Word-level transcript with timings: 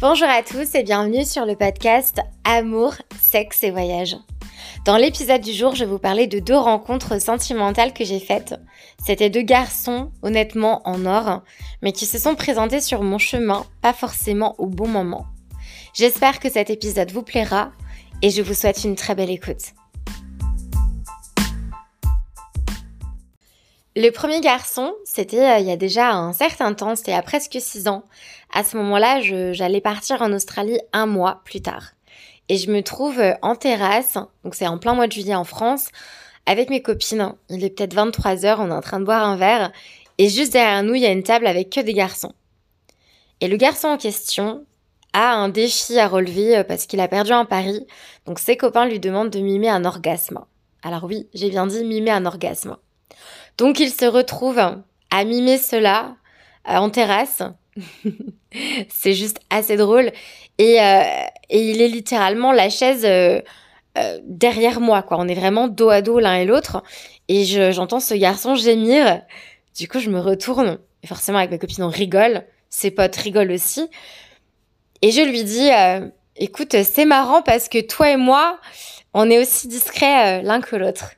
Bonjour 0.00 0.28
à 0.28 0.44
tous 0.44 0.76
et 0.76 0.84
bienvenue 0.84 1.24
sur 1.24 1.44
le 1.44 1.56
podcast 1.56 2.20
Amour, 2.44 2.94
sexe 3.20 3.64
et 3.64 3.72
voyage. 3.72 4.16
Dans 4.84 4.96
l'épisode 4.96 5.40
du 5.40 5.52
jour, 5.52 5.74
je 5.74 5.80
vais 5.80 5.90
vous 5.90 5.98
parler 5.98 6.28
de 6.28 6.38
deux 6.38 6.56
rencontres 6.56 7.20
sentimentales 7.20 7.92
que 7.92 8.04
j'ai 8.04 8.20
faites. 8.20 8.54
C'était 9.04 9.28
deux 9.28 9.42
garçons, 9.42 10.12
honnêtement 10.22 10.82
en 10.84 11.04
or, 11.04 11.42
mais 11.82 11.90
qui 11.90 12.06
se 12.06 12.16
sont 12.16 12.36
présentés 12.36 12.80
sur 12.80 13.02
mon 13.02 13.18
chemin, 13.18 13.66
pas 13.82 13.92
forcément 13.92 14.54
au 14.58 14.66
bon 14.66 14.86
moment. 14.86 15.26
J'espère 15.94 16.38
que 16.38 16.48
cet 16.48 16.70
épisode 16.70 17.10
vous 17.10 17.24
plaira 17.24 17.72
et 18.22 18.30
je 18.30 18.40
vous 18.40 18.54
souhaite 18.54 18.84
une 18.84 18.94
très 18.94 19.16
belle 19.16 19.30
écoute. 19.30 19.72
Le 24.00 24.10
premier 24.10 24.40
garçon, 24.40 24.94
c'était 25.04 25.56
euh, 25.56 25.58
il 25.58 25.66
y 25.66 25.72
a 25.72 25.76
déjà 25.76 26.12
un 26.12 26.32
certain 26.32 26.72
temps, 26.72 26.94
c'était 26.94 27.14
a 27.14 27.20
presque 27.20 27.56
six 27.58 27.88
ans. 27.88 28.04
À 28.54 28.62
ce 28.62 28.76
moment-là, 28.76 29.20
j'allais 29.52 29.80
partir 29.80 30.22
en 30.22 30.32
Australie 30.32 30.78
un 30.92 31.06
mois 31.06 31.42
plus 31.44 31.60
tard. 31.60 31.94
Et 32.48 32.58
je 32.58 32.70
me 32.70 32.84
trouve 32.84 33.18
euh, 33.18 33.34
en 33.42 33.56
terrasse, 33.56 34.16
donc 34.44 34.54
c'est 34.54 34.68
en 34.68 34.78
plein 34.78 34.94
mois 34.94 35.08
de 35.08 35.12
juillet 35.12 35.34
en 35.34 35.42
France, 35.42 35.88
avec 36.46 36.70
mes 36.70 36.80
copines. 36.80 37.34
Il 37.48 37.64
est 37.64 37.70
peut-être 37.70 37.94
23 37.94 38.46
heures, 38.46 38.60
on 38.60 38.68
est 38.68 38.72
en 38.72 38.80
train 38.82 39.00
de 39.00 39.04
boire 39.04 39.26
un 39.26 39.34
verre. 39.34 39.72
Et 40.18 40.28
juste 40.28 40.52
derrière 40.52 40.84
nous, 40.84 40.94
il 40.94 41.02
y 41.02 41.06
a 41.06 41.10
une 41.10 41.24
table 41.24 41.48
avec 41.48 41.68
que 41.68 41.80
des 41.80 41.92
garçons. 41.92 42.34
Et 43.40 43.48
le 43.48 43.56
garçon 43.56 43.88
en 43.88 43.98
question 43.98 44.64
a 45.12 45.32
un 45.34 45.48
défi 45.48 45.98
à 45.98 46.06
relever 46.06 46.58
euh, 46.58 46.62
parce 46.62 46.86
qu'il 46.86 47.00
a 47.00 47.08
perdu 47.08 47.32
un 47.32 47.44
pari. 47.44 47.84
Donc 48.26 48.38
ses 48.38 48.56
copains 48.56 48.86
lui 48.86 49.00
demandent 49.00 49.30
de 49.30 49.40
mimer 49.40 49.70
un 49.70 49.84
orgasme. 49.84 50.38
Alors 50.84 51.02
oui, 51.02 51.28
j'ai 51.34 51.50
bien 51.50 51.66
dit 51.66 51.84
mimer 51.84 52.12
un 52.12 52.26
orgasme. 52.26 52.76
Donc 53.58 53.80
il 53.80 53.90
se 53.90 54.04
retrouve 54.04 54.60
à 55.10 55.24
mimer 55.24 55.58
cela 55.58 56.16
euh, 56.68 56.76
en 56.76 56.90
terrasse. 56.90 57.42
c'est 58.88 59.14
juste 59.14 59.40
assez 59.50 59.76
drôle. 59.76 60.12
Et, 60.58 60.80
euh, 60.80 61.02
et, 61.50 61.70
il 61.70 61.82
est 61.82 61.88
littéralement 61.88 62.52
la 62.52 62.70
chaise 62.70 63.04
euh, 63.04 63.40
derrière 64.24 64.80
moi, 64.80 65.02
quoi. 65.02 65.18
On 65.18 65.26
est 65.28 65.34
vraiment 65.34 65.66
dos 65.66 65.90
à 65.90 66.02
dos 66.02 66.20
l'un 66.20 66.36
et 66.36 66.44
l'autre. 66.44 66.82
Et 67.26 67.44
j'entends 67.44 68.00
ce 68.00 68.14
garçon 68.14 68.54
gémir. 68.54 69.22
Du 69.76 69.88
coup, 69.88 69.98
je 69.98 70.08
me 70.08 70.20
retourne. 70.20 70.78
Et 71.02 71.06
forcément, 71.06 71.38
avec 71.38 71.50
mes 71.50 71.58
copines, 71.58 71.84
on 71.84 71.88
rigole. 71.88 72.44
Ses 72.70 72.90
potes 72.90 73.16
rigolent 73.16 73.52
aussi. 73.52 73.88
Et 75.02 75.10
je 75.10 75.20
lui 75.20 75.44
dis, 75.44 75.68
écoute, 76.36 76.76
c'est 76.82 77.04
marrant 77.04 77.42
parce 77.42 77.68
que 77.68 77.80
toi 77.80 78.10
et 78.10 78.16
moi, 78.16 78.58
on 79.14 79.30
est 79.30 79.38
aussi 79.38 79.68
discrets 79.68 80.42
l'un 80.42 80.60
que 80.60 80.76
l'autre. 80.76 81.17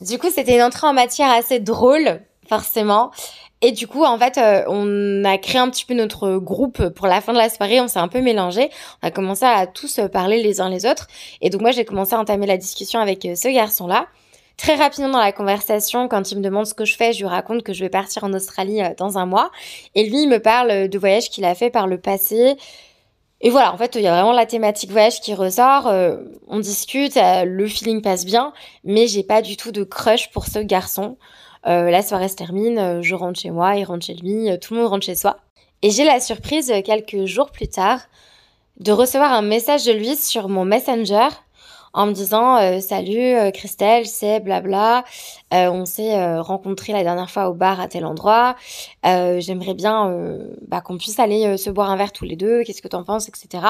Du 0.00 0.18
coup, 0.18 0.28
c'était 0.30 0.54
une 0.54 0.62
entrée 0.62 0.86
en 0.86 0.92
matière 0.92 1.30
assez 1.30 1.58
drôle, 1.58 2.20
forcément. 2.48 3.10
Et 3.60 3.72
du 3.72 3.88
coup, 3.88 4.04
en 4.04 4.16
fait, 4.16 4.38
euh, 4.38 4.62
on 4.68 5.24
a 5.24 5.36
créé 5.38 5.58
un 5.58 5.68
petit 5.68 5.84
peu 5.84 5.94
notre 5.94 6.36
groupe 6.36 6.90
pour 6.90 7.08
la 7.08 7.20
fin 7.20 7.32
de 7.32 7.38
la 7.38 7.48
soirée. 7.48 7.80
On 7.80 7.88
s'est 7.88 7.98
un 7.98 8.06
peu 8.06 8.20
mélangé. 8.20 8.70
On 9.02 9.08
a 9.08 9.10
commencé 9.10 9.44
à 9.44 9.66
tous 9.66 9.98
parler 10.12 10.40
les 10.40 10.60
uns 10.60 10.68
les 10.68 10.86
autres. 10.86 11.08
Et 11.40 11.50
donc 11.50 11.62
moi, 11.62 11.72
j'ai 11.72 11.84
commencé 11.84 12.14
à 12.14 12.20
entamer 12.20 12.46
la 12.46 12.56
discussion 12.56 13.00
avec 13.00 13.24
euh, 13.24 13.34
ce 13.34 13.48
garçon-là. 13.48 14.06
Très 14.56 14.76
rapidement 14.76 15.10
dans 15.10 15.18
la 15.18 15.32
conversation, 15.32 16.06
quand 16.08 16.30
il 16.30 16.38
me 16.38 16.42
demande 16.42 16.66
ce 16.66 16.74
que 16.74 16.84
je 16.84 16.96
fais, 16.96 17.12
je 17.12 17.20
lui 17.20 17.28
raconte 17.28 17.64
que 17.64 17.72
je 17.72 17.80
vais 17.80 17.88
partir 17.88 18.22
en 18.22 18.32
Australie 18.32 18.80
euh, 18.82 18.90
dans 18.96 19.18
un 19.18 19.26
mois. 19.26 19.50
Et 19.96 20.08
lui, 20.08 20.22
il 20.22 20.28
me 20.28 20.38
parle 20.38 20.88
de 20.88 20.98
voyages 20.98 21.28
qu'il 21.28 21.44
a 21.44 21.56
fait 21.56 21.70
par 21.70 21.88
le 21.88 21.98
passé, 21.98 22.56
et 23.40 23.50
voilà, 23.50 23.72
en 23.72 23.76
fait, 23.76 23.94
il 23.94 24.02
y 24.02 24.06
a 24.06 24.12
vraiment 24.12 24.32
la 24.32 24.46
thématique 24.46 24.90
voyage 24.90 25.20
qui 25.20 25.32
ressort. 25.32 25.86
Euh, 25.86 26.16
on 26.48 26.58
discute, 26.58 27.16
euh, 27.16 27.44
le 27.44 27.66
feeling 27.68 28.02
passe 28.02 28.24
bien, 28.24 28.52
mais 28.82 29.06
j'ai 29.06 29.22
pas 29.22 29.42
du 29.42 29.56
tout 29.56 29.70
de 29.70 29.84
crush 29.84 30.30
pour 30.32 30.46
ce 30.46 30.58
garçon. 30.58 31.16
Euh, 31.66 31.90
la 31.90 32.02
soirée 32.02 32.28
se 32.28 32.34
termine, 32.34 33.02
je 33.02 33.14
rentre 33.14 33.38
chez 33.38 33.50
moi, 33.50 33.76
il 33.76 33.84
rentre 33.84 34.04
chez 34.04 34.14
lui, 34.14 34.48
tout 34.60 34.74
le 34.74 34.80
monde 34.80 34.90
rentre 34.90 35.06
chez 35.06 35.14
soi. 35.14 35.38
Et 35.82 35.90
j'ai 35.90 36.04
la 36.04 36.18
surprise, 36.18 36.72
quelques 36.84 37.26
jours 37.26 37.50
plus 37.50 37.68
tard, 37.68 38.00
de 38.80 38.90
recevoir 38.90 39.32
un 39.32 39.42
message 39.42 39.84
de 39.84 39.92
lui 39.92 40.16
sur 40.16 40.48
mon 40.48 40.64
Messenger 40.64 41.28
en 41.98 42.06
me 42.06 42.12
disant 42.12 42.56
euh, 42.58 42.78
salut 42.78 43.34
euh, 43.34 43.50
Christelle, 43.50 44.06
c'est 44.06 44.38
blabla, 44.38 45.02
euh, 45.52 45.68
on 45.68 45.84
s'est 45.84 46.38
rencontrés 46.38 46.92
la 46.92 47.02
dernière 47.02 47.28
fois 47.28 47.48
au 47.48 47.54
bar 47.54 47.80
à 47.80 47.88
tel 47.88 48.06
endroit, 48.06 48.54
j'aimerais 49.04 49.74
bien 49.74 50.14
bah, 50.68 50.80
qu'on 50.80 50.96
puisse 50.96 51.18
aller 51.18 51.56
se 51.56 51.70
boire 51.70 51.90
un 51.90 51.96
verre 51.96 52.12
tous 52.12 52.24
les 52.24 52.36
deux, 52.36 52.62
qu'est-ce 52.62 52.82
que 52.82 52.88
t'en 52.88 53.02
penses, 53.02 53.28
etc. 53.28 53.64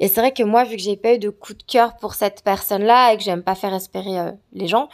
Et 0.00 0.08
c'est 0.08 0.20
vrai 0.20 0.32
que 0.32 0.42
moi, 0.42 0.64
vu 0.64 0.76
que 0.76 0.82
j'ai 0.82 0.96
pas 0.96 1.14
eu 1.14 1.18
de 1.18 1.28
coup 1.28 1.52
de 1.52 1.62
cœur 1.62 1.96
pour 1.96 2.14
cette 2.14 2.42
personne-là 2.42 3.12
et 3.12 3.16
que 3.16 3.22
j'aime 3.22 3.42
pas 3.42 3.54
faire 3.54 3.74
espérer 3.74 4.32
les 4.52 4.68
gens, 4.68 4.88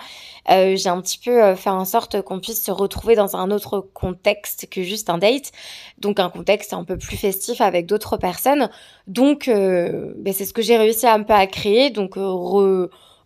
j'ai 0.49 0.89
un 0.89 1.01
petit 1.01 1.19
peu 1.19 1.55
fait 1.55 1.71
en 1.71 1.85
sorte 1.85 2.23
qu'on 2.23 2.41
puisse 2.41 2.65
se 2.65 2.71
retrouver 2.71 3.15
dans 3.15 3.37
un 3.37 3.51
autre 3.51 3.87
contexte 3.93 4.69
que 4.71 4.83
juste 4.83 5.11
un 5.11 5.19
date, 5.19 5.53
donc 5.99 6.19
un 6.19 6.31
contexte 6.31 6.73
un 6.73 6.85
peu 6.85 6.97
plus 6.97 7.17
festif 7.17 7.61
avec 7.61 7.87
d'autres 7.87 8.17
personnes. 8.17 8.71
Donc, 9.07 9.49
ben, 9.49 10.33
c'est 10.33 10.47
ce 10.47 10.55
que 10.55 10.63
j'ai 10.63 10.79
réussi 10.79 11.07
un 11.07 11.23
peu 11.23 11.35
à 11.35 11.47
créer, 11.47 11.91
donc 11.91 12.17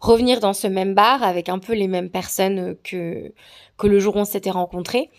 revenir 0.00 0.40
dans 0.40 0.52
ce 0.52 0.66
même 0.66 0.94
bar 0.94 1.22
avec 1.22 1.48
un 1.48 1.58
peu 1.58 1.74
les 1.74 1.88
mêmes 1.88 2.10
personnes 2.10 2.76
que, 2.84 3.32
que 3.76 3.86
le 3.86 3.98
jour 3.98 4.16
où 4.16 4.20
on 4.20 4.24
s'était 4.24 4.50
rencontrés. 4.50 5.10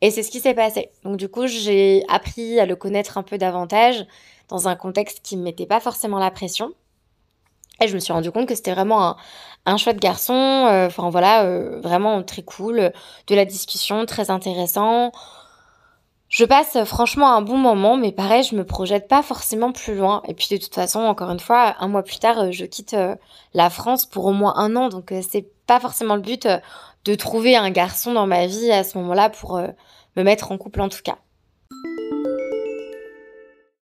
Et 0.00 0.10
c'est 0.10 0.22
ce 0.22 0.30
qui 0.30 0.40
s'est 0.40 0.54
passé. 0.54 0.90
Donc 1.04 1.16
du 1.16 1.28
coup, 1.28 1.46
j'ai 1.46 2.04
appris 2.08 2.60
à 2.60 2.66
le 2.66 2.76
connaître 2.76 3.16
un 3.16 3.22
peu 3.22 3.38
davantage 3.38 4.04
dans 4.48 4.68
un 4.68 4.76
contexte 4.76 5.20
qui 5.22 5.36
ne 5.36 5.42
mettait 5.42 5.66
pas 5.66 5.80
forcément 5.80 6.18
la 6.18 6.30
pression. 6.30 6.72
Et 7.80 7.88
je 7.88 7.94
me 7.94 8.00
suis 8.00 8.12
rendu 8.12 8.30
compte 8.30 8.46
que 8.46 8.54
c'était 8.54 8.72
vraiment 8.72 9.04
un, 9.04 9.16
un 9.66 9.76
chouette 9.76 10.00
garçon, 10.00 10.34
euh, 10.34 10.86
enfin 10.86 11.10
voilà, 11.10 11.44
euh, 11.44 11.80
vraiment 11.80 12.22
très 12.22 12.42
cool, 12.42 12.92
de 13.26 13.34
la 13.34 13.44
discussion, 13.44 14.06
très 14.06 14.30
intéressant. 14.30 15.10
Je 16.34 16.44
passe 16.44 16.82
franchement 16.82 17.32
un 17.32 17.42
bon 17.42 17.56
moment, 17.56 17.96
mais 17.96 18.10
pareil, 18.10 18.42
je 18.42 18.56
me 18.56 18.64
projette 18.64 19.06
pas 19.06 19.22
forcément 19.22 19.70
plus 19.70 19.94
loin. 19.94 20.20
Et 20.26 20.34
puis 20.34 20.48
de 20.50 20.56
toute 20.56 20.74
façon, 20.74 20.98
encore 20.98 21.30
une 21.30 21.38
fois, 21.38 21.76
un 21.78 21.86
mois 21.86 22.02
plus 22.02 22.18
tard, 22.18 22.40
euh, 22.40 22.50
je 22.50 22.64
quitte 22.64 22.94
euh, 22.94 23.14
la 23.52 23.70
France 23.70 24.04
pour 24.04 24.24
au 24.24 24.32
moins 24.32 24.52
un 24.56 24.74
an, 24.74 24.88
donc 24.88 25.12
euh, 25.12 25.20
c'est 25.22 25.46
pas 25.68 25.78
forcément 25.78 26.16
le 26.16 26.22
but 26.22 26.48
de 27.04 27.14
trouver 27.14 27.54
un 27.54 27.70
garçon 27.70 28.14
dans 28.14 28.26
ma 28.26 28.48
vie 28.48 28.72
à 28.72 28.82
ce 28.82 28.98
moment-là 28.98 29.30
pour 29.30 29.60
me 30.16 30.22
mettre 30.24 30.50
en 30.50 30.58
couple 30.58 30.80
en 30.80 30.88
tout 30.88 31.02
cas. 31.04 31.18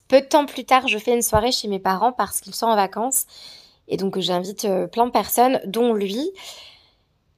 Peu 0.08 0.22
de 0.22 0.28
temps 0.28 0.46
plus 0.46 0.66
tard, 0.66 0.88
je 0.88 1.00
fais 1.00 1.16
une 1.16 1.24
soirée 1.24 1.52
chez 1.52 1.68
mes 1.68 1.80
parents 1.80 2.12
parce 2.12 2.42
qu'ils 2.42 2.54
sont 2.54 2.68
en 2.68 2.76
vacances. 2.76 3.26
Et 3.88 3.98
donc 3.98 4.20
j'invite 4.20 4.68
plein 4.92 5.08
de 5.08 5.12
personnes, 5.12 5.62
dont 5.66 5.94
lui. 5.94 6.30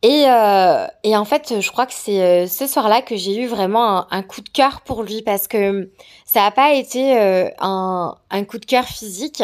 Et, 0.04 0.26
euh, 0.28 0.86
et, 1.04 1.18
en 1.18 1.26
fait, 1.26 1.60
je 1.60 1.72
crois 1.72 1.88
que 1.88 1.94
c'est 1.94 2.22
euh, 2.22 2.48
ce 2.48 2.68
soir-là 2.68 3.02
que 3.02 3.16
j'ai 3.16 3.42
eu 3.42 3.48
vraiment 3.48 4.12
un, 4.14 4.22
coup 4.22 4.42
de 4.42 4.50
cœur 4.50 4.82
pour 4.82 5.02
lui 5.02 5.24
parce 5.24 5.48
que 5.48 5.90
ça 6.26 6.42
n'a 6.42 6.52
pas 6.52 6.74
été 6.74 7.18
euh, 7.18 7.50
un, 7.60 8.16
un, 8.30 8.44
coup 8.44 8.60
de 8.60 8.66
cœur 8.66 8.86
physique, 8.86 9.42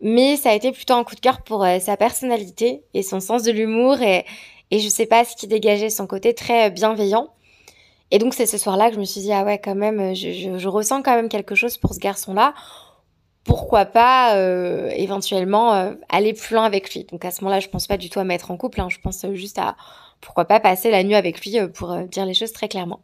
mais 0.00 0.36
ça 0.36 0.50
a 0.50 0.54
été 0.54 0.72
plutôt 0.72 0.94
un 0.94 1.04
coup 1.04 1.14
de 1.14 1.20
cœur 1.20 1.42
pour 1.42 1.64
sa 1.80 1.96
personnalité 1.96 2.82
et 2.94 3.02
son 3.04 3.20
sens 3.20 3.44
de 3.44 3.52
l'humour 3.52 4.00
et, 4.02 4.26
et 4.72 4.80
je 4.80 4.88
sais 4.88 5.06
pas 5.06 5.24
ce 5.24 5.36
qui 5.36 5.46
dégageait 5.46 5.90
son 5.90 6.08
côté 6.08 6.34
très 6.34 6.70
bienveillant. 6.70 7.28
Et 8.10 8.18
donc 8.18 8.34
c'est 8.34 8.46
ce 8.46 8.58
soir-là 8.58 8.88
que 8.88 8.96
je 8.96 9.00
me 9.00 9.04
suis 9.04 9.20
dit 9.20 9.32
ah 9.32 9.44
ouais 9.44 9.58
quand 9.58 9.76
même, 9.76 10.14
je, 10.16 10.58
je 10.58 10.68
ressens 10.68 11.02
quand 11.02 11.14
même 11.14 11.28
quelque 11.28 11.54
chose 11.54 11.78
pour 11.78 11.94
ce 11.94 12.00
garçon-là 12.00 12.54
pourquoi 13.44 13.84
pas 13.84 14.36
euh, 14.36 14.88
éventuellement 14.94 15.74
euh, 15.74 15.94
aller 16.08 16.32
plus 16.32 16.54
loin 16.54 16.64
avec 16.64 16.92
lui. 16.94 17.04
Donc 17.04 17.24
à 17.24 17.30
ce 17.30 17.42
moment-là, 17.42 17.60
je 17.60 17.68
pense 17.68 17.86
pas 17.86 17.96
du 17.96 18.08
tout 18.08 18.20
à 18.20 18.24
mettre 18.24 18.50
en 18.50 18.56
couple, 18.56 18.80
hein. 18.80 18.88
je 18.88 18.98
pense 18.98 19.26
juste 19.32 19.58
à 19.58 19.76
pourquoi 20.20 20.44
pas 20.44 20.60
passer 20.60 20.90
la 20.90 21.02
nuit 21.02 21.14
avec 21.14 21.44
lui 21.44 21.58
euh, 21.58 21.68
pour 21.68 21.96
dire 21.96 22.24
les 22.24 22.34
choses 22.34 22.52
très 22.52 22.68
clairement. 22.68 23.00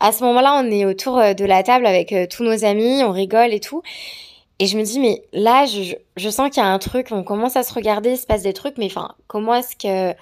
À 0.00 0.12
ce 0.12 0.24
moment-là, 0.24 0.62
on 0.64 0.70
est 0.70 0.86
autour 0.86 1.18
de 1.18 1.44
la 1.44 1.62
table 1.62 1.84
avec 1.84 2.14
tous 2.30 2.42
nos 2.42 2.64
amis, 2.64 3.02
on 3.04 3.12
rigole 3.12 3.52
et 3.52 3.60
tout. 3.60 3.82
Et 4.58 4.66
je 4.66 4.78
me 4.78 4.82
dis, 4.82 4.98
mais 4.98 5.22
là, 5.34 5.66
je, 5.66 5.94
je 6.16 6.30
sens 6.30 6.48
qu'il 6.50 6.62
y 6.62 6.66
a 6.66 6.68
un 6.68 6.78
truc, 6.78 7.08
on 7.10 7.22
commence 7.22 7.56
à 7.56 7.62
se 7.62 7.74
regarder, 7.74 8.12
il 8.12 8.16
se 8.16 8.26
passe 8.26 8.42
des 8.42 8.54
trucs, 8.54 8.78
mais 8.78 8.86
enfin, 8.86 9.14
comment 9.26 9.54
est-ce 9.54 9.76
que 9.76 10.16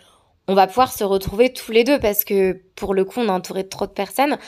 on 0.49 0.55
va 0.55 0.67
pouvoir 0.67 0.93
se 0.93 1.05
retrouver 1.05 1.53
tous 1.53 1.70
les 1.70 1.85
deux? 1.85 2.00
Parce 2.00 2.25
que 2.25 2.61
pour 2.75 2.94
le 2.94 3.05
coup, 3.05 3.20
on 3.20 3.26
est 3.26 3.31
entouré 3.31 3.62
de 3.62 3.69
trop 3.69 3.87
de 3.87 3.93
personnes. 3.93 4.38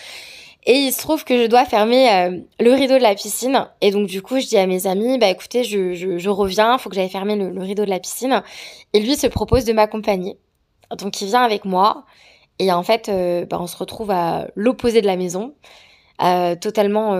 Et 0.66 0.74
il 0.74 0.92
se 0.92 0.98
trouve 0.98 1.24
que 1.24 1.42
je 1.42 1.46
dois 1.46 1.64
fermer 1.64 2.10
euh, 2.12 2.38
le 2.58 2.72
rideau 2.72 2.94
de 2.98 3.02
la 3.02 3.14
piscine. 3.14 3.66
Et 3.80 3.90
donc, 3.90 4.06
du 4.06 4.20
coup, 4.20 4.38
je 4.40 4.46
dis 4.46 4.58
à 4.58 4.66
mes 4.66 4.86
amis, 4.86 5.18
bah 5.18 5.28
écoutez, 5.28 5.64
je, 5.64 5.94
je, 5.94 6.18
je 6.18 6.30
reviens, 6.30 6.76
faut 6.76 6.90
que 6.90 6.96
j'aille 6.96 7.08
fermer 7.08 7.36
le, 7.36 7.62
rideau 7.62 7.84
de 7.84 7.90
la 7.90 7.98
piscine. 7.98 8.42
Et 8.92 9.00
lui 9.00 9.16
se 9.16 9.26
propose 9.26 9.64
de 9.64 9.72
m'accompagner. 9.72 10.36
Donc, 10.98 11.20
il 11.22 11.28
vient 11.28 11.42
avec 11.42 11.64
moi. 11.64 12.04
Et 12.58 12.70
en 12.72 12.82
fait, 12.82 13.08
euh, 13.08 13.46
bah, 13.46 13.58
on 13.60 13.66
se 13.66 13.76
retrouve 13.76 14.10
à 14.10 14.48
l'opposé 14.54 15.00
de 15.00 15.06
la 15.06 15.16
maison, 15.16 15.54
euh, 16.22 16.54
totalement 16.56 17.16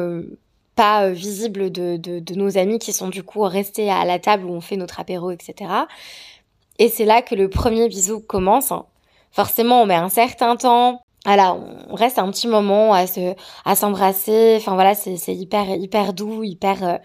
pas 0.76 1.08
visible 1.08 1.72
de, 1.72 1.96
de, 1.96 2.20
de, 2.20 2.34
nos 2.34 2.58
amis 2.58 2.78
qui 2.78 2.92
sont 2.92 3.08
du 3.08 3.22
coup 3.22 3.40
restés 3.40 3.90
à 3.90 4.04
la 4.04 4.18
table 4.18 4.44
où 4.44 4.52
on 4.52 4.60
fait 4.60 4.76
notre 4.76 5.00
apéro, 5.00 5.30
etc. 5.30 5.54
Et 6.78 6.88
c'est 6.88 7.06
là 7.06 7.22
que 7.22 7.34
le 7.34 7.48
premier 7.48 7.88
bisou 7.88 8.20
commence. 8.20 8.72
Forcément, 9.30 9.82
on 9.82 9.86
met 9.86 9.94
un 9.94 10.08
certain 10.08 10.56
temps 10.56 11.02
voilà, 11.26 11.54
on 11.54 11.94
reste 11.94 12.18
un 12.18 12.30
petit 12.30 12.48
moment 12.48 12.94
à 12.94 13.06
se, 13.06 13.34
à 13.64 13.76
s'embrasser. 13.76 14.54
Enfin 14.56 14.74
voilà, 14.74 14.94
c'est, 14.94 15.34
hyper, 15.34 15.68
hyper 15.70 16.12
doux, 16.14 16.42
hyper, 16.42 16.82
euh, 16.82 16.96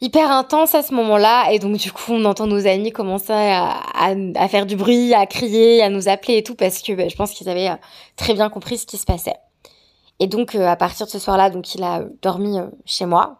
hyper 0.00 0.30
intense 0.30 0.74
à 0.74 0.82
ce 0.82 0.94
moment-là. 0.94 1.52
Et 1.52 1.58
donc 1.58 1.76
du 1.76 1.92
coup, 1.92 2.12
on 2.12 2.24
entend 2.24 2.46
nos 2.46 2.66
amis 2.66 2.90
commencer 2.90 3.32
à, 3.32 3.82
à, 3.94 4.48
faire 4.48 4.64
du 4.64 4.76
bruit, 4.76 5.12
à 5.12 5.26
crier, 5.26 5.82
à 5.82 5.90
nous 5.90 6.08
appeler 6.08 6.38
et 6.38 6.42
tout, 6.42 6.54
parce 6.54 6.80
que 6.80 6.92
bah, 6.92 7.08
je 7.08 7.16
pense 7.16 7.32
qu'ils 7.32 7.48
avaient 7.48 7.68
euh, 7.68 7.76
très 8.16 8.32
bien 8.32 8.48
compris 8.48 8.78
ce 8.78 8.86
qui 8.86 8.96
se 8.96 9.04
passait. 9.04 9.36
Et 10.18 10.26
donc, 10.26 10.54
à 10.54 10.76
partir 10.76 11.06
de 11.06 11.10
ce 11.10 11.18
soir-là, 11.18 11.48
donc 11.48 11.74
il 11.74 11.82
a 11.82 12.02
dormi 12.22 12.58
chez 12.84 13.06
moi. 13.06 13.38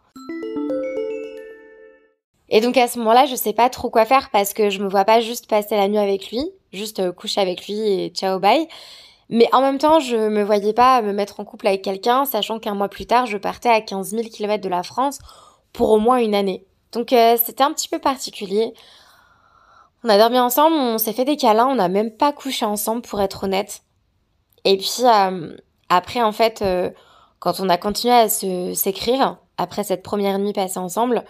Et 2.48 2.60
donc 2.60 2.76
à 2.76 2.88
ce 2.88 2.98
moment-là, 2.98 3.26
je 3.26 3.36
sais 3.36 3.52
pas 3.52 3.68
trop 3.70 3.90
quoi 3.90 4.04
faire 4.04 4.30
parce 4.30 4.54
que 4.54 4.70
je 4.70 4.82
me 4.82 4.88
vois 4.88 5.04
pas 5.04 5.20
juste 5.20 5.46
passer 5.48 5.76
la 5.76 5.88
nuit 5.88 5.98
avec 5.98 6.30
lui, 6.30 6.50
juste 6.72 7.12
coucher 7.12 7.40
avec 7.40 7.66
lui 7.66 7.78
et 7.78 8.08
ciao 8.08 8.40
bye. 8.40 8.66
Mais 9.30 9.48
en 9.52 9.60
même 9.60 9.78
temps, 9.78 10.00
je 10.00 10.16
me 10.16 10.42
voyais 10.42 10.72
pas 10.72 11.02
me 11.02 11.12
mettre 11.12 11.38
en 11.38 11.44
couple 11.44 11.68
avec 11.68 11.82
quelqu'un, 11.82 12.24
sachant 12.24 12.58
qu'un 12.58 12.74
mois 12.74 12.88
plus 12.88 13.06
tard, 13.06 13.26
je 13.26 13.38
partais 13.38 13.68
à 13.68 13.80
15 13.80 14.10
000 14.10 14.22
km 14.24 14.62
de 14.62 14.68
la 14.68 14.82
France 14.82 15.20
pour 15.72 15.90
au 15.90 15.98
moins 15.98 16.18
une 16.18 16.34
année. 16.34 16.66
Donc 16.90 17.12
euh, 17.12 17.36
c'était 17.42 17.62
un 17.62 17.72
petit 17.72 17.88
peu 17.88 18.00
particulier. 18.00 18.74
On 20.02 20.08
a 20.08 20.18
dormi 20.18 20.40
ensemble, 20.40 20.74
on 20.74 20.98
s'est 20.98 21.12
fait 21.12 21.24
des 21.24 21.36
câlins, 21.36 21.68
on 21.68 21.76
n'a 21.76 21.88
même 21.88 22.10
pas 22.10 22.32
couché 22.32 22.64
ensemble 22.64 23.02
pour 23.02 23.20
être 23.20 23.44
honnête. 23.44 23.82
Et 24.64 24.76
puis 24.76 25.04
euh, 25.04 25.56
après, 25.88 26.22
en 26.22 26.32
fait, 26.32 26.62
euh, 26.62 26.90
quand 27.38 27.60
on 27.60 27.68
a 27.68 27.76
continué 27.76 28.14
à 28.14 28.28
se 28.28 28.74
s'écrire, 28.74 29.36
après 29.58 29.84
cette 29.84 30.02
première 30.02 30.40
nuit 30.40 30.52
passée 30.52 30.78
ensemble, 30.78 31.24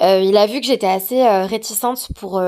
il 0.00 0.36
a 0.36 0.46
vu 0.46 0.60
que 0.60 0.66
j'étais 0.66 0.88
assez 0.88 1.24
réticente 1.46 2.08
pour 2.16 2.42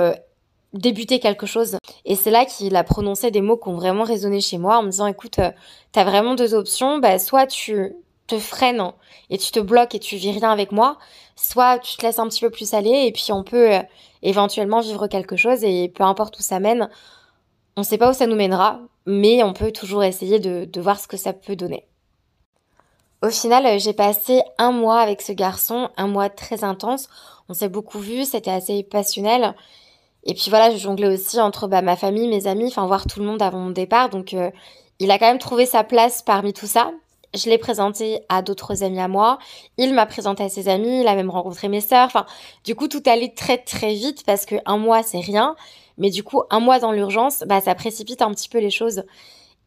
débuter 0.78 1.20
quelque 1.20 1.46
chose. 1.46 1.78
Et 2.05 2.14
c'est 2.14 2.31
là 2.31 2.44
qu'il 2.44 2.76
a 2.76 2.84
prononcé 2.84 3.31
des 3.31 3.40
mots 3.40 3.56
qui 3.56 3.69
ont 3.69 3.76
vraiment 3.76 4.05
résonné 4.05 4.40
chez 4.40 4.58
moi 4.58 4.78
en 4.78 4.82
me 4.82 4.90
disant 4.90 5.06
écoute, 5.06 5.38
euh, 5.38 5.50
t'as 5.93 6.05
vraiment 6.05 6.34
deux 6.34 6.55
options, 6.55 6.99
bah, 6.99 7.19
soit 7.19 7.46
tu 7.46 7.94
te 8.26 8.38
freines 8.38 8.93
et 9.31 9.38
tu 9.38 9.52
te 9.52 9.61
bloques 9.61 9.94
et 9.94 10.00
tu 10.00 10.17
vis 10.17 10.32
rien 10.32 10.50
avec 10.50 10.73
moi, 10.73 10.99
soit 11.37 11.78
tu 11.78 11.96
te 11.96 12.05
laisses 12.05 12.19
un 12.19 12.28
petit 12.28 12.40
peu 12.40 12.50
plus 12.50 12.75
aller 12.75 13.05
et 13.06 13.12
puis 13.12 13.31
on 13.31 13.44
peut 13.44 13.75
euh, 13.75 13.82
éventuellement 14.23 14.81
vivre 14.81 15.06
quelque 15.06 15.37
chose 15.37 15.62
et 15.62 15.88
peu 15.88 16.02
importe 16.05 16.38
où 16.38 16.43
ça 16.43 16.58
mène, 16.58 16.88
on 17.76 17.82
sait 17.82 17.99
pas 17.99 18.11
où 18.11 18.14
ça 18.14 18.26
nous 18.26 18.37
mènera, 18.37 18.81
mais 19.06 19.43
on 19.43 19.52
peut 19.52 19.70
toujours 19.70 20.02
essayer 20.02 20.40
de, 20.40 20.64
de 20.64 20.81
voir 20.81 20.99
ce 20.99 21.06
que 21.06 21.17
ça 21.17 21.32
peut 21.32 21.56
donner. 21.56 21.87
Au 23.23 23.31
final, 23.31 23.67
euh, 23.67 23.78
j'ai 23.78 23.93
passé 23.93 24.43
un 24.58 24.73
mois 24.73 25.00
avec 25.00 25.23
ce 25.23 25.32
garçon, 25.32 25.88
un 25.96 26.06
mois 26.06 26.28
très 26.28 26.64
intense. 26.64 27.08
On 27.49 27.55
s'est 27.55 27.69
beaucoup 27.69 27.99
vu, 27.99 28.25
c'était 28.25 28.50
assez 28.50 28.82
passionnel. 28.82 29.55
Et 30.26 30.34
puis 30.34 30.50
voilà, 30.50 30.70
je 30.73 30.76
jonglais 30.76 31.06
aussi 31.06 31.40
entre 31.40 31.69
bah, 31.69 31.82
ma 31.82 31.96
famille, 31.96 32.26
mes 32.26 32.49
amis, 32.49 32.67
enfin 32.67 32.84
voir 32.87 33.06
tout 33.06 33.20
le 33.20 33.26
monde 33.26 33.40
avant 33.40 33.58
mon 33.58 33.70
départ. 33.70 34.11
Donc 34.11 34.34
euh, 34.34 34.50
il 34.99 35.11
a 35.12 35.19
quand 35.19 35.26
même 35.26 35.38
trouvé 35.38 35.67
sa 35.67 35.84
place 35.84 36.20
parmi 36.20 36.52
tout 36.52 36.67
ça. 36.67 36.90
Je 37.32 37.49
l'ai 37.49 37.58
présenté 37.58 38.20
à 38.28 38.43
d'autres 38.43 38.82
amis 38.82 39.00
à 39.00 39.08
moi. 39.08 39.38
Il 39.78 39.94
m'a 39.94 40.05
présenté 40.05 40.43
à 40.43 40.49
ses 40.49 40.69
amis. 40.69 41.00
Il 41.00 41.06
a 41.06 41.14
même 41.14 41.31
rencontré 41.31 41.69
mes 41.69 41.81
sœurs. 41.81 42.06
Enfin, 42.06 42.26
du 42.64 42.75
coup, 42.75 42.88
tout 42.88 43.02
allait 43.06 43.34
très 43.37 43.58
très 43.58 43.94
vite 43.94 44.25
parce 44.26 44.46
que 44.46 44.56
un 44.67 44.78
mois 44.78 45.05
c'est 45.05 45.20
rien, 45.20 45.55
mais 45.96 46.11
du 46.11 46.25
coup 46.25 46.43
un 46.50 46.58
mois 46.61 46.81
dans 46.81 46.93
l'urgence, 46.93 47.44
bah 47.46 47.61
ça 47.61 47.75
précipite 47.76 48.20
un 48.20 48.32
petit 48.32 48.49
peu 48.49 48.58
les 48.58 48.70
choses. 48.70 49.05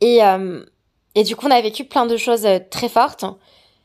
Et 0.01 0.23
euh, 0.23 0.65
et 1.15 1.23
du 1.23 1.37
coup, 1.37 1.47
on 1.47 1.51
a 1.51 1.61
vécu 1.61 1.85
plein 1.85 2.05
de 2.05 2.17
choses 2.17 2.45
euh, 2.45 2.59
très 2.69 2.89
fortes. 2.89 3.23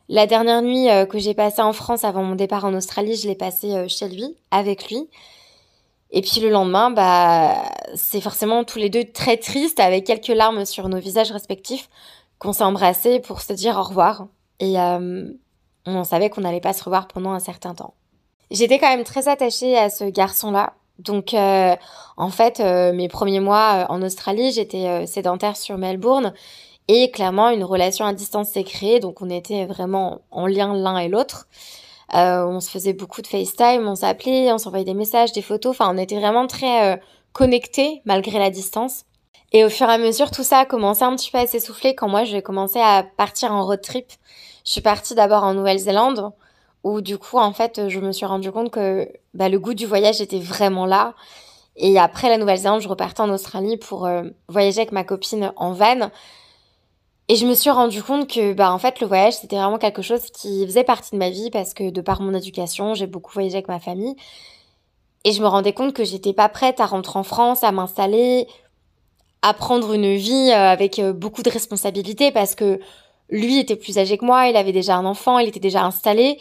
La 0.08 0.26
dernière 0.26 0.60
nuit 0.60 0.88
que 1.08 1.18
j'ai 1.18 1.32
passée 1.32 1.62
en 1.62 1.72
France 1.72 2.04
avant 2.04 2.22
mon 2.22 2.34
départ 2.34 2.66
en 2.66 2.74
Australie, 2.74 3.16
je 3.16 3.26
l'ai 3.26 3.34
passée 3.34 3.88
chez 3.88 4.06
lui, 4.06 4.36
avec 4.50 4.90
lui. 4.90 5.08
Et 6.16 6.22
puis 6.22 6.40
le 6.40 6.48
lendemain, 6.48 6.92
bah, 6.92 7.56
c'est 7.96 8.20
forcément 8.20 8.62
tous 8.62 8.78
les 8.78 8.88
deux 8.88 9.02
très 9.04 9.36
tristes, 9.36 9.80
avec 9.80 10.06
quelques 10.06 10.28
larmes 10.28 10.64
sur 10.64 10.88
nos 10.88 11.00
visages 11.00 11.32
respectifs, 11.32 11.90
qu'on 12.38 12.52
s'est 12.52 12.62
embrassés 12.62 13.18
pour 13.18 13.40
se 13.40 13.52
dire 13.52 13.76
au 13.76 13.82
revoir. 13.82 14.28
Et 14.60 14.78
euh, 14.78 15.28
on 15.86 16.04
savait 16.04 16.30
qu'on 16.30 16.42
n'allait 16.42 16.60
pas 16.60 16.72
se 16.72 16.84
revoir 16.84 17.08
pendant 17.08 17.32
un 17.32 17.40
certain 17.40 17.74
temps. 17.74 17.94
J'étais 18.52 18.78
quand 18.78 18.88
même 18.88 19.02
très 19.02 19.26
attachée 19.26 19.76
à 19.76 19.90
ce 19.90 20.04
garçon-là. 20.04 20.74
Donc, 21.00 21.34
euh, 21.34 21.74
en 22.16 22.30
fait, 22.30 22.60
euh, 22.60 22.92
mes 22.92 23.08
premiers 23.08 23.40
mois 23.40 23.86
en 23.88 24.00
Australie, 24.00 24.52
j'étais 24.52 25.08
sédentaire 25.08 25.56
sur 25.56 25.78
Melbourne. 25.78 26.32
Et 26.86 27.10
clairement, 27.10 27.50
une 27.50 27.64
relation 27.64 28.06
à 28.06 28.12
distance 28.12 28.50
s'est 28.50 28.62
créée. 28.62 29.00
Donc, 29.00 29.20
on 29.20 29.30
était 29.30 29.64
vraiment 29.64 30.20
en 30.30 30.46
lien 30.46 30.76
l'un 30.76 30.98
et 30.98 31.08
l'autre. 31.08 31.48
Euh, 32.14 32.44
on 32.46 32.60
se 32.60 32.70
faisait 32.70 32.92
beaucoup 32.92 33.22
de 33.22 33.26
FaceTime, 33.26 33.88
on 33.88 33.96
s'appelait, 33.96 34.52
on 34.52 34.58
s'envoyait 34.58 34.84
des 34.84 34.94
messages, 34.94 35.32
des 35.32 35.42
photos. 35.42 35.72
Enfin, 35.72 35.92
on 35.92 35.98
était 35.98 36.18
vraiment 36.18 36.46
très 36.46 36.94
euh, 36.94 36.96
connectés 37.32 38.02
malgré 38.04 38.38
la 38.38 38.50
distance. 38.50 39.04
Et 39.52 39.64
au 39.64 39.68
fur 39.68 39.88
et 39.88 39.92
à 39.92 39.98
mesure, 39.98 40.30
tout 40.30 40.42
ça 40.42 40.60
a 40.60 40.64
commencé 40.64 41.02
un 41.02 41.14
petit 41.16 41.30
peu 41.30 41.38
à 41.38 41.46
s'essouffler 41.46 41.94
quand 41.94 42.08
moi 42.08 42.24
j'ai 42.24 42.42
commencé 42.42 42.80
à 42.80 43.04
partir 43.16 43.52
en 43.52 43.64
road 43.64 43.80
trip. 43.80 44.06
Je 44.64 44.72
suis 44.72 44.80
partie 44.80 45.14
d'abord 45.14 45.44
en 45.44 45.54
Nouvelle-Zélande, 45.54 46.32
où 46.84 47.00
du 47.00 47.18
coup, 47.18 47.38
en 47.38 47.52
fait, 47.52 47.88
je 47.88 48.00
me 48.00 48.12
suis 48.12 48.26
rendu 48.26 48.50
compte 48.50 48.70
que 48.70 49.08
bah, 49.32 49.48
le 49.48 49.58
goût 49.58 49.74
du 49.74 49.86
voyage 49.86 50.20
était 50.20 50.38
vraiment 50.38 50.86
là. 50.86 51.14
Et 51.76 51.98
après 51.98 52.28
la 52.28 52.38
Nouvelle-Zélande, 52.38 52.80
je 52.80 52.88
repartais 52.88 53.20
en 53.20 53.30
Australie 53.30 53.76
pour 53.76 54.06
euh, 54.06 54.22
voyager 54.48 54.80
avec 54.80 54.92
ma 54.92 55.04
copine 55.04 55.52
en 55.56 55.72
van. 55.72 56.10
Et 57.28 57.36
je 57.36 57.46
me 57.46 57.54
suis 57.54 57.70
rendu 57.70 58.02
compte 58.02 58.28
que, 58.28 58.52
bah, 58.52 58.70
en 58.72 58.78
fait, 58.78 59.00
le 59.00 59.06
voyage, 59.06 59.34
c'était 59.34 59.56
vraiment 59.56 59.78
quelque 59.78 60.02
chose 60.02 60.26
qui 60.30 60.64
faisait 60.66 60.84
partie 60.84 61.12
de 61.12 61.16
ma 61.16 61.30
vie 61.30 61.50
parce 61.50 61.72
que, 61.72 61.90
de 61.90 62.00
par 62.02 62.20
mon 62.20 62.34
éducation, 62.34 62.94
j'ai 62.94 63.06
beaucoup 63.06 63.32
voyagé 63.32 63.56
avec 63.56 63.68
ma 63.68 63.80
famille. 63.80 64.14
Et 65.24 65.32
je 65.32 65.40
me 65.40 65.46
rendais 65.46 65.72
compte 65.72 65.94
que 65.94 66.04
j'étais 66.04 66.34
pas 66.34 66.50
prête 66.50 66.80
à 66.80 66.86
rentrer 66.86 67.18
en 67.18 67.22
France, 67.22 67.64
à 67.64 67.72
m'installer, 67.72 68.46
à 69.40 69.54
prendre 69.54 69.94
une 69.94 70.16
vie 70.16 70.50
euh, 70.50 70.70
avec 70.70 70.98
euh, 70.98 71.14
beaucoup 71.14 71.42
de 71.42 71.50
responsabilités 71.50 72.30
parce 72.30 72.54
que 72.54 72.78
lui 73.30 73.58
était 73.58 73.76
plus 73.76 73.98
âgé 73.98 74.18
que 74.18 74.24
moi, 74.24 74.48
il 74.48 74.56
avait 74.56 74.72
déjà 74.72 74.96
un 74.96 75.06
enfant, 75.06 75.38
il 75.38 75.48
était 75.48 75.60
déjà 75.60 75.82
installé. 75.82 76.38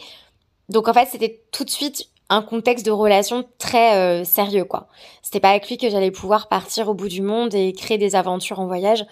Donc, 0.68 0.88
en 0.88 0.92
fait, 0.92 1.08
c'était 1.10 1.42
tout 1.50 1.64
de 1.64 1.70
suite 1.70 2.08
un 2.28 2.42
contexte 2.42 2.84
de 2.84 2.90
relation 2.90 3.44
très 3.58 3.96
euh, 3.96 4.24
sérieux, 4.24 4.64
quoi. 4.64 4.88
C'était 5.22 5.40
pas 5.40 5.50
avec 5.50 5.68
lui 5.68 5.78
que 5.78 5.88
j'allais 5.88 6.10
pouvoir 6.10 6.48
partir 6.48 6.88
au 6.90 6.94
bout 6.94 7.08
du 7.08 7.22
monde 7.22 7.54
et 7.54 7.72
créer 7.72 7.98
des 7.98 8.16
aventures 8.16 8.60
en 8.60 8.66
voyage. 8.66 9.04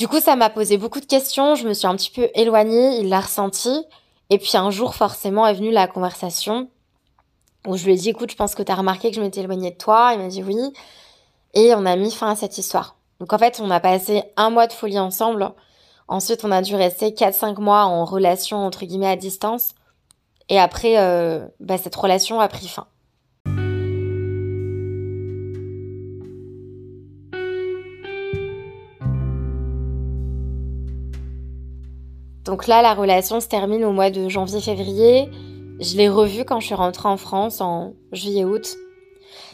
Du 0.00 0.08
coup, 0.08 0.18
ça 0.18 0.34
m'a 0.34 0.48
posé 0.48 0.78
beaucoup 0.78 1.00
de 1.00 1.04
questions, 1.04 1.56
je 1.56 1.68
me 1.68 1.74
suis 1.74 1.86
un 1.86 1.94
petit 1.94 2.10
peu 2.10 2.30
éloignée, 2.34 3.00
il 3.00 3.10
l'a 3.10 3.20
ressenti. 3.20 3.84
Et 4.30 4.38
puis 4.38 4.56
un 4.56 4.70
jour, 4.70 4.94
forcément, 4.94 5.46
est 5.46 5.52
venue 5.52 5.72
la 5.72 5.86
conversation 5.86 6.70
où 7.66 7.76
je 7.76 7.84
lui 7.84 7.92
ai 7.92 7.96
dit, 7.96 8.08
écoute, 8.08 8.30
je 8.30 8.36
pense 8.36 8.54
que 8.54 8.62
tu 8.62 8.72
as 8.72 8.76
remarqué 8.76 9.10
que 9.10 9.16
je 9.16 9.20
m'étais 9.20 9.40
éloignée 9.40 9.72
de 9.72 9.76
toi. 9.76 10.12
Il 10.14 10.20
m'a 10.20 10.28
dit 10.28 10.42
oui. 10.42 10.56
Et 11.52 11.74
on 11.74 11.84
a 11.84 11.96
mis 11.96 12.10
fin 12.10 12.30
à 12.30 12.34
cette 12.34 12.56
histoire. 12.56 12.96
Donc 13.18 13.34
en 13.34 13.36
fait, 13.36 13.60
on 13.62 13.70
a 13.70 13.78
passé 13.78 14.22
un 14.38 14.48
mois 14.48 14.66
de 14.66 14.72
folie 14.72 14.98
ensemble. 14.98 15.52
Ensuite, 16.08 16.46
on 16.46 16.50
a 16.50 16.62
dû 16.62 16.76
rester 16.76 17.10
4-5 17.10 17.60
mois 17.60 17.84
en 17.84 18.06
relation, 18.06 18.56
entre 18.56 18.86
guillemets, 18.86 19.06
à 19.06 19.16
distance. 19.16 19.74
Et 20.48 20.58
après, 20.58 20.96
euh, 20.96 21.46
bah, 21.60 21.76
cette 21.76 21.94
relation 21.94 22.40
a 22.40 22.48
pris 22.48 22.68
fin. 22.68 22.86
Donc 32.50 32.66
là, 32.66 32.82
la 32.82 32.94
relation 32.94 33.38
se 33.38 33.46
termine 33.46 33.84
au 33.84 33.92
mois 33.92 34.10
de 34.10 34.28
janvier-février. 34.28 35.30
Je 35.78 35.96
l'ai 35.96 36.08
revu 36.08 36.44
quand 36.44 36.58
je 36.58 36.66
suis 36.66 36.74
rentrée 36.74 37.08
en 37.08 37.16
France 37.16 37.60
en 37.60 37.92
juillet-août. 38.10 38.74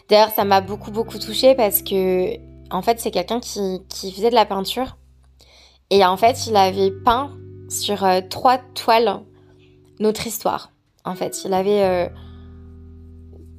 D'ailleurs, 0.08 0.30
ça 0.30 0.44
m'a 0.44 0.62
beaucoup, 0.62 0.90
beaucoup 0.90 1.18
touchée 1.18 1.54
parce 1.54 1.82
que, 1.82 2.38
en 2.70 2.80
fait, 2.80 2.98
c'est 2.98 3.10
quelqu'un 3.10 3.38
qui, 3.38 3.82
faisait 4.12 4.30
de 4.30 4.34
la 4.34 4.46
peinture. 4.46 4.96
Et 5.90 6.06
en 6.06 6.16
fait, 6.16 6.46
il 6.46 6.56
avait 6.56 6.90
peint 6.90 7.36
sur 7.68 8.02
euh, 8.02 8.22
trois 8.30 8.56
toiles 8.74 9.20
notre 10.00 10.26
histoire. 10.26 10.72
En 11.04 11.14
fait, 11.16 11.44
il 11.44 11.52
avait 11.52 11.82
euh, 11.82 12.08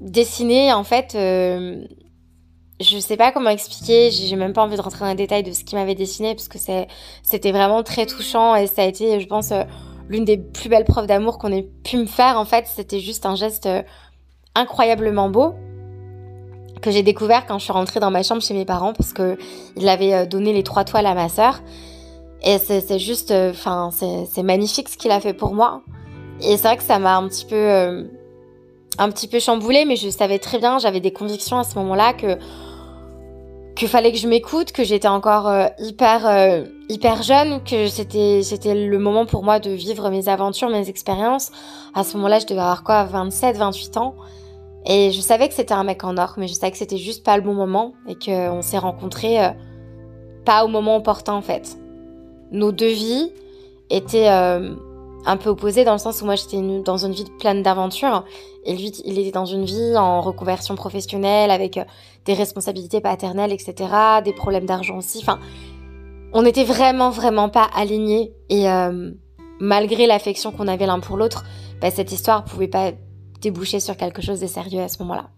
dessiné, 0.02 0.74
en 0.74 0.84
fait, 0.84 1.14
euh, 1.14 1.86
je 2.80 3.00
sais 3.00 3.18
pas 3.18 3.32
comment 3.32 3.50
expliquer, 3.50 4.12
j'ai 4.12 4.36
même 4.36 4.54
pas 4.54 4.62
envie 4.62 4.78
de 4.78 4.82
rentrer 4.82 5.00
dans 5.00 5.10
les 5.10 5.16
détails 5.16 5.44
de 5.44 5.52
ce 5.52 5.64
qu'il 5.64 5.78
m'avait 5.78 5.96
dessiné 5.96 6.36
parce 6.36 6.48
que 6.48 6.60
c'était 6.60 7.52
vraiment 7.52 7.82
très 7.82 8.06
touchant 8.06 8.56
et 8.56 8.68
ça 8.68 8.84
a 8.84 8.86
été, 8.86 9.20
je 9.20 9.28
pense, 9.28 9.52
euh, 9.52 9.64
l'une 10.10 10.26
des 10.26 10.38
plus 10.38 10.70
belles 10.70 10.86
preuves 10.86 11.08
d'amour 11.08 11.40
qu'on 11.40 11.52
ait 11.52 11.68
pu 11.84 11.98
me 11.98 12.06
faire. 12.06 12.38
En 12.38 12.46
fait, 12.46 12.66
c'était 12.68 13.00
juste 13.00 13.26
un 13.26 13.36
geste 13.36 13.66
euh, 13.66 13.82
incroyablement 14.54 15.30
beau 15.30 15.56
que 16.82 16.92
j'ai 16.92 17.02
découvert 17.02 17.48
quand 17.48 17.58
je 17.58 17.64
suis 17.64 17.74
rentrée 17.74 18.00
dans 18.00 18.12
ma 18.12 18.22
chambre 18.22 18.44
chez 18.44 18.54
mes 18.54 18.66
parents 18.66 18.94
parce 18.94 19.12
que 19.12 19.40
il 19.76 19.90
avait 19.90 20.14
euh, 20.14 20.26
donné 20.28 20.54
les 20.54 20.62
trois 20.62 20.84
toiles 20.84 21.08
à 21.08 21.16
ma 21.16 21.30
sœur. 21.30 21.62
Et 22.44 22.60
c'est 22.60 23.00
juste, 23.00 23.32
enfin, 23.32 23.90
c'est 23.92 24.44
magnifique 24.44 24.90
ce 24.90 24.98
qu'il 24.98 25.10
a 25.10 25.20
fait 25.20 25.34
pour 25.34 25.56
moi. 25.56 25.82
Et 26.40 26.56
c'est 26.56 26.68
vrai 26.68 26.78
que 26.78 26.84
ça 26.84 27.00
m'a 27.00 27.18
un 27.18 27.28
petit 27.28 27.46
peu, 27.46 28.08
un 29.00 29.10
petit 29.10 29.28
peu 29.28 29.40
chamboulé, 29.40 29.86
mais 29.86 29.96
je 29.96 30.08
savais 30.10 30.38
très 30.38 30.60
bien, 30.60 30.78
j'avais 30.78 31.00
des 31.00 31.12
convictions 31.12 31.58
à 31.58 31.64
ce 31.64 31.74
moment-là 31.80 32.14
que 32.14 32.38
qu'il 33.78 33.88
fallait 33.88 34.12
que 34.12 34.18
je 34.18 34.28
m'écoute, 34.28 34.72
que 34.72 34.84
j'étais 34.84 35.08
encore 35.08 35.48
euh, 35.48 35.68
hyper 35.78 36.26
euh, 36.26 36.64
hyper 36.90 37.22
jeune, 37.22 37.64
que 37.64 37.88
c'était 37.88 38.42
c'était 38.44 38.74
le 38.74 38.98
moment 38.98 39.26
pour 39.26 39.44
moi 39.44 39.60
de 39.60 39.70
vivre 39.70 40.10
mes 40.10 40.28
aventures, 40.30 40.70
mes 40.70 40.90
expériences. 40.90 41.52
À 41.94 42.04
ce 42.04 42.18
moment-là, 42.18 42.40
je 42.40 42.48
devais 42.48 42.60
avoir 42.60 42.84
quoi 42.84 43.04
27, 43.04 43.56
28 43.56 43.98
ans. 43.98 44.16
Et 44.86 45.12
je 45.12 45.22
savais 45.22 45.48
que 45.48 45.54
c'était 45.54 45.74
un 45.74 45.84
mec 45.84 46.04
en 46.04 46.18
or, 46.18 46.34
mais 46.38 46.48
je 46.48 46.54
savais 46.54 46.72
que 46.72 46.78
c'était 46.78 46.98
juste 46.98 47.24
pas 47.24 47.38
le 47.38 47.44
bon 47.44 47.54
moment 47.54 47.94
et 48.08 48.16
qu'on 48.16 48.62
s'est 48.62 48.78
rencontrés 48.78 49.44
euh, 49.44 49.50
pas 50.44 50.66
au 50.66 50.68
moment 50.68 50.96
opportun 50.96 51.34
en 51.34 51.42
fait. 51.42 51.78
Nos 52.52 52.72
deux 52.72 52.94
vies 52.94 53.32
étaient 53.90 54.30
un 55.28 55.38
peu 55.38 55.50
opposé 55.50 55.84
dans 55.84 55.92
le 55.92 55.98
sens 56.00 56.22
où 56.22 56.26
moi 56.26 56.36
j'étais 56.36 56.62
dans 56.84 56.98
une 56.98 57.12
vie 57.12 57.26
pleine 57.40 57.62
d'aventures 57.62 58.24
et 58.66 58.76
lui 58.76 58.92
il 59.06 59.20
était 59.20 59.32
dans 59.32 59.46
une 59.46 59.66
vie 59.66 59.98
en 59.98 60.22
reconversion 60.22 60.76
professionnelle 60.76 61.52
avec 61.52 61.78
euh, 61.78 61.84
des 62.28 62.36
responsabilités 62.36 63.02
paternelles 63.02 63.52
etc 63.52 63.90
des 64.24 64.34
problèmes 64.34 64.68
d'argent 64.68 64.98
aussi 64.98 65.18
enfin 65.20 65.40
on 66.34 66.42
n'était 66.42 66.64
vraiment, 66.64 67.10
vraiment 67.10 67.50
pas 67.50 67.68
alignés. 67.76 68.34
Et 68.50 68.70
euh, 68.70 69.12
malgré 69.60 70.08
l'affection 70.08 70.52
qu'on 70.52 70.68
avait 70.68 70.86
l'un 70.86 71.00
pour 71.00 71.18
l'autre, 71.18 71.44
bah, 71.82 71.92
cette 71.92 72.12
histoire 72.12 72.44
pouvait 72.44 72.68
pas 72.68 72.92
déboucher 73.42 73.80
sur 73.80 73.98
quelque 73.98 74.22
chose 74.22 74.40
de 74.40 74.48
sérieux 74.48 74.82
à 74.82 74.88
ce 74.88 75.02
moment-là. 75.04 75.30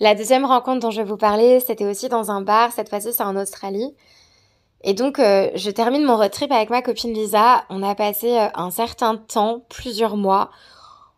La 0.00 0.14
deuxième 0.14 0.44
rencontre 0.44 0.80
dont 0.80 0.90
je 0.90 1.00
vais 1.02 1.08
vous 1.08 1.16
parler, 1.16 1.60
c'était 1.60 1.86
aussi 1.86 2.08
dans 2.08 2.30
un 2.30 2.42
bar. 2.42 2.72
Cette 2.72 2.88
fois-ci, 2.88 3.12
c'est 3.12 3.22
en 3.22 3.36
Australie. 3.36 3.94
Et 4.82 4.92
donc, 4.92 5.18
euh, 5.18 5.50
je 5.54 5.70
termine 5.70 6.04
mon 6.04 6.16
road 6.16 6.30
trip 6.30 6.52
avec 6.52 6.68
ma 6.68 6.82
copine 6.82 7.12
Lisa. 7.12 7.64
On 7.70 7.82
a 7.82 7.94
passé 7.94 8.36
euh, 8.36 8.48
un 8.54 8.70
certain 8.70 9.16
temps, 9.16 9.64
plusieurs 9.70 10.16
mois, 10.16 10.50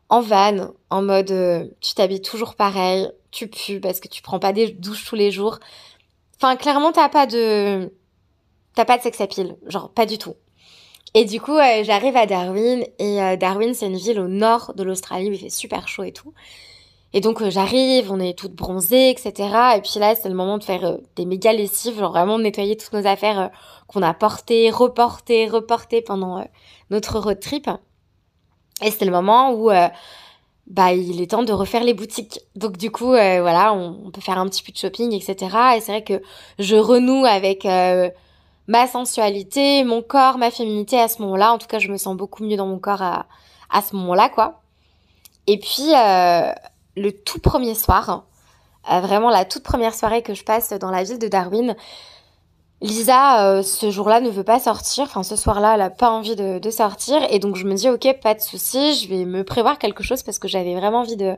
en 0.08 0.20
van, 0.20 0.72
en 0.90 1.02
mode 1.02 1.30
euh, 1.30 1.66
tu 1.80 1.94
t'habilles 1.94 2.22
toujours 2.22 2.54
pareil, 2.54 3.10
tu 3.30 3.48
pues 3.48 3.80
parce 3.80 4.00
que 4.00 4.08
tu 4.08 4.22
prends 4.22 4.38
pas 4.38 4.52
des 4.52 4.70
douches 4.70 5.04
tous 5.04 5.16
les 5.16 5.30
jours. 5.30 5.58
Enfin, 6.36 6.56
clairement, 6.56 6.92
t'as 6.92 7.08
pas 7.08 7.26
de. 7.26 7.92
T'as 8.74 8.84
pas 8.84 8.98
de 8.98 9.02
sex. 9.02 9.18
Genre, 9.66 9.90
pas 9.90 10.06
du 10.06 10.18
tout. 10.18 10.34
Et 11.14 11.24
du 11.24 11.40
coup, 11.40 11.56
j'arrive 11.82 12.16
à 12.16 12.26
Darwin. 12.26 12.84
Et 12.98 13.36
Darwin, 13.38 13.72
c'est 13.72 13.86
une 13.86 13.96
ville 13.96 14.20
au 14.20 14.28
nord 14.28 14.74
de 14.76 14.82
l'Australie 14.82 15.30
où 15.30 15.32
il 15.32 15.38
fait 15.38 15.48
super 15.50 15.88
chaud 15.88 16.02
et 16.02 16.12
tout. 16.12 16.34
Et 17.16 17.20
donc 17.20 17.40
euh, 17.40 17.50
j'arrive, 17.50 18.12
on 18.12 18.20
est 18.20 18.36
toutes 18.36 18.52
bronzées, 18.52 19.08
etc. 19.08 19.32
Et 19.76 19.80
puis 19.80 19.98
là, 19.98 20.14
c'est 20.14 20.28
le 20.28 20.34
moment 20.34 20.58
de 20.58 20.64
faire 20.64 20.84
euh, 20.84 20.96
des 21.16 21.24
méga 21.24 21.52
lessives, 21.52 21.98
genre 21.98 22.10
vraiment 22.10 22.38
nettoyer 22.38 22.76
toutes 22.76 22.92
nos 22.92 23.06
affaires 23.06 23.40
euh, 23.40 23.48
qu'on 23.86 24.02
a 24.02 24.12
portées, 24.12 24.70
reportées, 24.70 25.48
reportées 25.48 26.02
pendant 26.02 26.44
notre 26.90 27.18
road 27.18 27.40
trip. 27.40 27.70
Et 28.82 28.90
c'est 28.90 29.04
le 29.04 29.10
moment 29.10 29.52
où 29.52 29.70
bah 30.66 30.92
il 30.92 31.20
est 31.20 31.30
temps 31.30 31.44
de 31.44 31.52
refaire 31.52 31.84
les 31.84 31.94
boutiques. 31.94 32.40
Donc 32.56 32.76
du 32.76 32.90
coup, 32.90 33.08
voilà, 33.08 33.72
on, 33.72 34.10
peut 34.10 34.20
faire 34.20 34.38
un 34.38 34.46
petit 34.48 34.62
peu 34.62 34.72
de 34.72 34.76
shopping, 34.76 35.12
etc. 35.12 35.56
Et 35.76 35.80
c'est 35.80 35.92
vrai 35.92 36.04
que 36.04 36.20
je 36.58 36.76
renoue 36.76 37.24
avec 37.24 37.64
ma 37.64 38.86
sensualité, 38.86 39.84
mon 39.84 40.02
corps, 40.02 40.38
ma 40.38 40.50
féminité 40.50 41.00
à 41.00 41.08
ce 41.08 41.22
moment-là. 41.22 41.52
En 41.52 41.58
tout 41.58 41.68
cas, 41.68 41.78
je 41.78 41.88
me 41.88 41.96
sens 41.96 42.16
beaucoup 42.16 42.44
mieux 42.44 42.56
dans 42.56 42.66
mon 42.66 42.78
corps 42.78 43.02
à, 43.02 43.26
à 43.70 43.80
ce 43.80 43.96
moment-là, 43.96 44.28
quoi. 44.28 44.60
Et 45.46 45.58
puis 45.58 45.92
le 46.96 47.10
tout 47.10 47.38
premier 47.38 47.74
soir, 47.74 48.24
euh, 48.90 49.00
vraiment 49.00 49.30
la 49.30 49.44
toute 49.44 49.62
première 49.62 49.94
soirée 49.94 50.22
que 50.22 50.34
je 50.34 50.44
passe 50.44 50.70
dans 50.70 50.90
la 50.90 51.02
ville 51.02 51.18
de 51.18 51.28
Darwin. 51.28 51.76
Lisa, 52.82 53.48
euh, 53.48 53.62
ce 53.62 53.90
jour-là, 53.90 54.20
ne 54.20 54.30
veut 54.30 54.44
pas 54.44 54.60
sortir. 54.60 55.04
Enfin, 55.04 55.22
ce 55.22 55.36
soir-là, 55.36 55.74
elle 55.74 55.80
a 55.80 55.90
pas 55.90 56.10
envie 56.10 56.36
de, 56.36 56.70
sortir. 56.70 57.18
Et 57.30 57.38
donc, 57.38 57.56
je 57.56 57.64
me 57.64 57.74
dis, 57.74 57.88
ok, 57.88 58.20
pas 58.22 58.34
de 58.34 58.40
souci, 58.40 58.94
je 58.94 59.08
vais 59.08 59.24
me 59.24 59.44
prévoir 59.44 59.78
quelque 59.78 60.02
chose 60.02 60.22
parce 60.22 60.38
que 60.38 60.48
j'avais 60.48 60.74
vraiment 60.74 61.00
envie 61.00 61.16
de, 61.16 61.36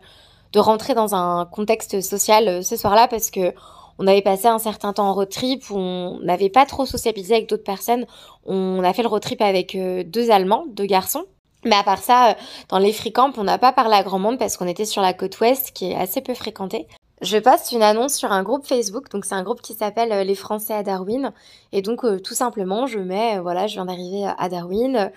rentrer 0.57 0.95
dans 0.95 1.15
un 1.15 1.47
contexte 1.47 2.01
social 2.01 2.49
euh, 2.49 2.63
ce 2.63 2.77
soir-là 2.77 3.07
parce 3.09 3.31
que 3.31 3.53
on 4.01 4.07
avait 4.07 4.23
passé 4.23 4.47
un 4.47 4.59
certain 4.59 4.93
temps 4.93 5.09
en 5.09 5.15
road 5.15 5.29
trip 5.29 5.71
où 5.71 5.77
on 5.77 6.21
n'avait 6.21 6.51
pas 6.51 6.67
trop 6.67 6.87
sociabilisé 6.87 7.35
avec 7.35 7.49
d'autres 7.49 7.65
personnes. 7.65 8.07
On 8.47 8.83
a 8.85 8.93
fait 8.93 9.03
le 9.03 9.09
road 9.09 9.23
trip 9.23 9.43
avec 9.43 9.77
deux 9.77 10.31
Allemands, 10.31 10.65
deux 10.69 10.87
garçons. 10.87 11.25
Mais 11.65 11.77
à 11.77 11.83
part 11.83 11.99
ça, 11.99 12.31
euh, 12.31 12.35
dans 12.69 12.79
les 12.79 12.93
free 12.93 13.13
camps, 13.13 13.33
on 13.37 13.45
n'a 13.45 13.59
pas 13.59 13.73
parlé 13.73 13.95
à 13.95 14.03
grand 14.03 14.19
monde 14.19 14.39
parce 14.39 14.57
qu'on 14.57 14.69
était 14.69 14.85
sur 14.85 15.03
la 15.03 15.13
côte 15.13 15.41
ouest 15.41 15.73
qui 15.73 15.91
est 15.91 15.97
assez 15.97 16.21
peu 16.21 16.35
fréquentée. 16.35 16.87
Je 17.21 17.39
poste 17.39 17.73
une 17.73 17.83
annonce 17.83 18.15
sur 18.15 18.31
un 18.31 18.43
groupe 18.43 18.67
Facebook, 18.67 19.11
donc 19.11 19.25
c'est 19.25 19.35
un 19.35 19.43
groupe 19.43 19.61
qui 19.61 19.75
s'appelle 19.75 20.13
euh, 20.13 20.25
Les 20.25 20.35
Français 20.35 20.75
à 20.75 20.83
Darwin. 20.83 21.33
Et 21.73 21.83
donc 21.83 22.05
euh, 22.05 22.21
tout 22.21 22.35
simplement, 22.35 22.87
je 22.87 22.99
mets, 22.99 23.39
voilà, 23.39 23.67
je 23.67 23.75
viens 23.75 23.87
d'arriver 23.87 24.31
à 24.39 24.49
Darwin. 24.49 25.11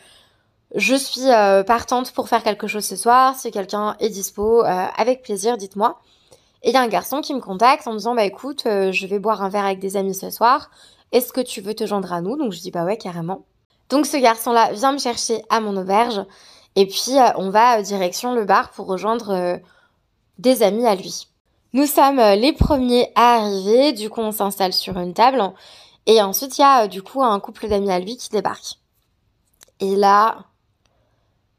Je 0.74 0.96
suis 0.96 1.26
partante 1.68 2.14
pour 2.14 2.30
faire 2.30 2.44
quelque 2.44 2.66
chose 2.66 2.86
ce 2.86 2.96
soir. 2.96 3.36
Si 3.36 3.52
quelqu'un 3.52 3.98
est 4.00 4.08
dispo, 4.08 4.64
avec 4.64 5.22
plaisir, 5.22 5.58
dites-moi. 5.58 6.00
Et 6.64 6.70
il 6.70 6.74
y 6.74 6.78
a 6.78 6.82
un 6.82 6.88
garçon 6.88 7.20
qui 7.20 7.34
me 7.34 7.42
contacte 7.42 7.86
en 7.88 7.92
me 7.92 7.98
disant, 7.98 8.16
bah 8.16 8.24
écoute, 8.24 8.62
je 8.66 9.06
vais 9.06 9.20
boire 9.20 9.44
un 9.44 9.50
verre 9.50 9.66
avec 9.66 9.80
des 9.80 9.98
amis 9.98 10.16
ce 10.16 10.30
soir. 10.30 10.72
Est-ce 11.12 11.34
que 11.34 11.42
tu 11.42 11.60
veux 11.60 11.74
te 11.74 11.86
joindre 11.86 12.14
à 12.14 12.22
nous? 12.22 12.38
Donc 12.38 12.54
je 12.54 12.62
dis, 12.62 12.72
bah 12.72 12.86
ouais, 12.86 12.96
carrément. 12.96 13.44
Donc 13.90 14.06
ce 14.06 14.16
garçon-là 14.16 14.72
vient 14.72 14.94
me 14.94 14.98
chercher 14.98 15.44
à 15.50 15.60
mon 15.60 15.76
auberge 15.76 16.22
et 16.76 16.88
puis 16.88 17.18
euh, 17.18 17.30
on 17.36 17.50
va 17.50 17.78
euh, 17.80 17.82
direction 17.82 18.34
le 18.34 18.46
bar 18.46 18.72
pour 18.72 18.88
rejoindre 18.88 19.32
euh, 19.32 19.58
des 20.38 20.64
amis 20.64 20.86
à 20.86 20.96
lui. 20.96 21.28
Nous 21.74 21.86
sommes 21.86 22.18
les 22.18 22.54
premiers 22.54 23.12
à 23.16 23.36
arriver, 23.36 23.94
du 23.94 24.10
coup 24.10 24.22
on 24.22 24.32
s'installe 24.32 24.74
sur 24.74 24.98
une 24.98 25.14
table 25.14 25.42
et 26.06 26.22
ensuite 26.22 26.58
il 26.58 26.62
y 26.62 26.66
a 26.66 26.88
du 26.88 27.02
coup 27.02 27.24
un 27.24 27.40
couple 27.40 27.70
d'amis 27.70 27.92
à 27.92 28.00
lui 28.00 28.18
qui 28.18 28.30
débarque. 28.30 28.76
Et 29.80 29.96
là, 29.96 30.46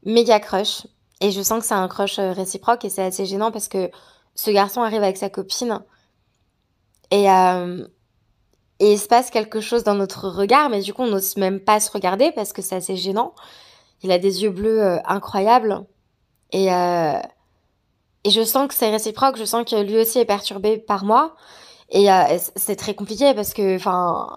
méga 0.04 0.38
crush. 0.40 0.86
Et 1.20 1.30
je 1.30 1.40
sens 1.40 1.60
que 1.60 1.66
c'est 1.66 1.74
un 1.74 1.88
crush 1.88 2.18
réciproque 2.18 2.84
et 2.84 2.90
c'est 2.90 3.04
assez 3.04 3.26
gênant 3.26 3.50
parce 3.52 3.68
que 3.68 3.90
ce 4.34 4.50
garçon 4.50 4.82
arrive 4.82 5.02
avec 5.02 5.16
sa 5.16 5.30
copine 5.30 5.80
et 7.10 7.28
et 8.82 8.94
il 8.94 8.98
se 8.98 9.06
passe 9.06 9.30
quelque 9.30 9.60
chose 9.60 9.84
dans 9.84 9.94
notre 9.94 10.28
regard, 10.28 10.68
mais 10.68 10.80
du 10.80 10.92
coup, 10.92 11.02
on 11.02 11.06
n'ose 11.06 11.36
même 11.36 11.60
pas 11.60 11.78
se 11.78 11.88
regarder 11.88 12.32
parce 12.32 12.52
que 12.52 12.62
c'est 12.62 12.74
assez 12.74 12.96
gênant. 12.96 13.32
Il 14.02 14.10
a 14.10 14.18
des 14.18 14.42
yeux 14.42 14.50
bleus 14.50 14.82
euh, 14.82 14.98
incroyables. 15.04 15.86
Et, 16.50 16.72
euh, 16.72 17.12
et 18.24 18.30
je 18.30 18.42
sens 18.42 18.68
que 18.68 18.74
c'est 18.74 18.90
réciproque, 18.90 19.36
je 19.36 19.44
sens 19.44 19.68
que 19.68 19.76
lui 19.76 19.98
aussi 19.98 20.18
est 20.18 20.24
perturbé 20.24 20.78
par 20.78 21.04
moi. 21.04 21.34
Et 21.90 22.10
euh, 22.10 22.38
c'est 22.56 22.76
très 22.76 22.94
compliqué 22.94 23.34
parce 23.34 23.52
que, 23.52 23.76
enfin, 23.76 24.34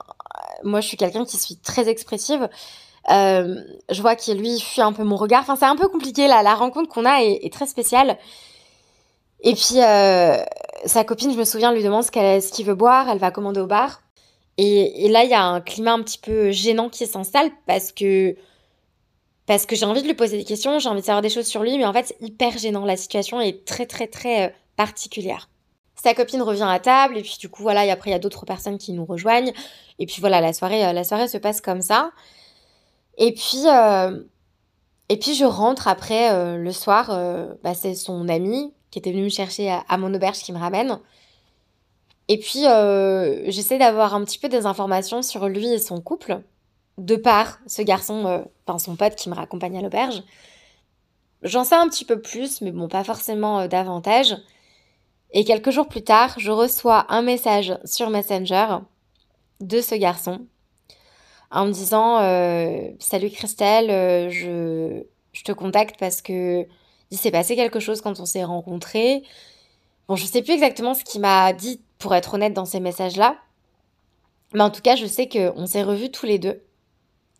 moi, 0.63 0.81
je 0.81 0.87
suis 0.87 0.97
quelqu'un 0.97 1.25
qui 1.25 1.37
suis 1.37 1.57
très 1.57 1.87
expressive. 1.87 2.49
je 3.09 4.01
vois 4.01 4.15
qu'il 4.15 4.37
lui 4.37 4.59
fuit 4.59 4.81
un 4.81 4.93
peu 4.93 5.03
mon 5.03 5.15
regard. 5.15 5.41
Enfin, 5.41 5.55
c'est 5.55 5.65
un 5.65 5.75
peu 5.75 5.87
compliqué. 5.87 6.27
La 6.27 6.55
rencontre 6.55 6.89
qu'on 6.89 7.05
a 7.05 7.21
est, 7.21 7.51
très 7.53 7.67
spéciale. 7.67 8.17
Et 9.41 9.53
puis, 9.53 9.79
sa 10.85 11.03
copine, 11.05 11.31
je 11.31 11.37
me 11.37 11.45
souviens, 11.45 11.71
lui 11.71 11.83
demande 11.83 12.03
ce 12.03 12.51
qu'il 12.51 12.65
veut 12.65 12.75
boire. 12.75 13.07
Elle 13.09 13.19
va 13.19 13.31
commander 13.31 13.61
au 13.61 13.67
bar. 13.67 14.01
Et, 14.57 15.09
là, 15.09 15.23
il 15.23 15.29
y 15.29 15.33
a 15.33 15.43
un 15.43 15.61
climat 15.61 15.93
un 15.93 16.01
petit 16.01 16.17
peu 16.17 16.51
gênant 16.51 16.89
qui 16.89 17.05
s'installe 17.05 17.51
parce 17.65 17.91
que 17.91 18.35
parce 19.45 19.65
que 19.65 19.75
j'ai 19.75 19.85
envie 19.85 20.01
de 20.01 20.07
lui 20.07 20.15
poser 20.15 20.37
des 20.37 20.43
questions, 20.43 20.79
j'ai 20.79 20.89
envie 20.89 21.01
de 21.01 21.05
savoir 21.05 21.21
des 21.21 21.29
choses 21.29 21.45
sur 21.45 21.61
lui, 21.61 21.77
mais 21.77 21.85
en 21.85 21.93
fait, 21.93 22.07
c'est 22.07 22.21
hyper 22.21 22.57
gênant. 22.57 22.85
La 22.85 22.97
situation 22.97 23.39
est 23.39 23.65
très, 23.65 23.85
très, 23.85 24.07
très 24.07 24.47
euh, 24.47 24.49
particulière. 24.75 25.49
Sa 25.95 26.13
copine 26.13 26.41
revient 26.41 26.67
à 26.67 26.79
table, 26.79 27.17
et 27.17 27.21
puis 27.21 27.37
du 27.39 27.47
coup, 27.47 27.61
voilà, 27.61 27.85
et 27.85 27.91
après, 27.91 28.09
il 28.09 28.13
y 28.13 28.15
a 28.15 28.19
d'autres 28.19 28.45
personnes 28.45 28.77
qui 28.77 28.91
nous 28.91 29.05
rejoignent. 29.05 29.53
Et 29.99 30.07
puis 30.07 30.17
voilà, 30.19 30.41
la 30.41 30.51
soirée, 30.51 30.85
euh, 30.85 30.93
la 30.93 31.03
soirée 31.03 31.27
se 31.27 31.37
passe 31.37 31.61
comme 31.61 31.81
ça. 31.81 32.11
Et 33.17 33.33
puis, 33.33 33.67
euh, 33.67 34.19
je 35.09 35.45
rentre 35.45 35.87
après 35.87 36.57
le 36.57 36.71
soir, 36.71 37.07
bah, 37.63 37.73
c'est 37.73 37.95
son 37.95 38.27
ami 38.27 38.73
qui 38.91 38.99
était 38.99 39.11
venu 39.11 39.23
me 39.23 39.29
chercher 39.29 39.69
à 39.87 39.97
mon 39.97 40.13
auberge 40.13 40.39
qui 40.39 40.51
me 40.51 40.57
ramène. 40.57 40.99
Et 42.27 42.37
puis, 42.39 42.63
j'essaie 43.51 43.77
d'avoir 43.77 44.15
un 44.15 44.25
petit 44.25 44.37
peu 44.37 44.49
des 44.49 44.65
informations 44.65 45.21
sur 45.21 45.47
lui 45.47 45.67
et 45.71 45.79
son 45.79 46.01
couple, 46.01 46.41
de 46.97 47.15
par 47.15 47.59
ce 47.67 47.81
garçon, 47.81 48.25
euh, 48.25 48.41
enfin 48.65 48.79
son 48.79 48.95
pote 48.95 49.15
qui 49.15 49.29
me 49.29 49.35
raccompagne 49.35 49.77
à 49.77 49.81
l'auberge. 49.81 50.23
J'en 51.43 51.63
sais 51.63 51.75
un 51.75 51.87
petit 51.89 52.05
peu 52.05 52.21
plus, 52.21 52.61
mais 52.61 52.71
bon, 52.71 52.87
pas 52.87 53.03
forcément 53.03 53.59
euh, 53.59 53.67
davantage. 53.67 54.35
Et 55.31 55.43
quelques 55.43 55.71
jours 55.71 55.87
plus 55.87 56.03
tard, 56.03 56.35
je 56.37 56.51
reçois 56.51 57.05
un 57.09 57.21
message 57.21 57.77
sur 57.83 58.09
Messenger 58.09 58.77
de 59.59 59.81
ce 59.81 59.95
garçon 59.95 60.45
en 61.51 61.65
me 61.65 61.71
disant 61.71 62.19
Salut 62.99 63.29
Christelle, 63.29 64.29
je, 64.29 65.03
je 65.33 65.43
te 65.43 65.51
contacte 65.51 65.97
parce 65.99 66.21
que 66.21 66.65
il 67.11 67.17
s'est 67.17 67.31
passé 67.31 67.55
quelque 67.55 67.79
chose 67.79 68.01
quand 68.01 68.19
on 68.19 68.25
s'est 68.25 68.43
rencontrés. 68.43 69.23
Bon, 70.07 70.15
je 70.15 70.25
sais 70.25 70.41
plus 70.41 70.53
exactement 70.53 70.93
ce 70.93 71.03
qu'il 71.03 71.21
m'a 71.21 71.53
dit 71.53 71.81
pour 71.99 72.15
être 72.15 72.35
honnête 72.35 72.53
dans 72.53 72.65
ces 72.65 72.79
messages-là. 72.79 73.37
Mais 74.53 74.61
en 74.61 74.69
tout 74.69 74.81
cas, 74.81 74.95
je 74.95 75.05
sais 75.05 75.27
qu'on 75.27 75.65
s'est 75.65 75.83
revus 75.83 76.11
tous 76.11 76.25
les 76.25 76.39
deux. 76.39 76.61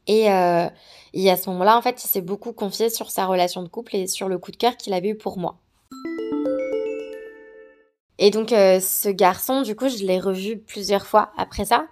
Et, 0.08 0.32
euh, 0.32 0.68
et 1.14 1.30
à 1.32 1.38
ce 1.38 1.50
moment-là, 1.50 1.78
en 1.78 1.82
fait, 1.82 2.04
il 2.04 2.08
s'est 2.08 2.22
beaucoup 2.22 2.54
confié 2.54 2.90
sur 2.90 3.10
sa 3.10 3.26
relation 3.26 3.64
de 3.64 3.68
couple 3.68 3.96
et 3.96 4.08
sur 4.08 4.28
le 4.28 4.38
coup 4.38 4.52
de 4.52 4.58
cœur 4.58 4.78
qu'il 4.78 4.94
avait 4.94 5.10
eu 5.10 5.18
pour 5.18 5.38
moi. 5.38 5.58
Et 8.18 8.30
donc, 8.30 8.54
euh, 8.54 8.80
ce 8.80 9.10
garçon, 9.10 9.62
du 9.62 9.76
coup, 9.76 9.90
je 9.90 10.06
l'ai 10.06 10.20
revu 10.20 10.58
plusieurs 10.58 11.06
fois 11.06 11.32
après 11.38 11.66
ça. 11.66 11.88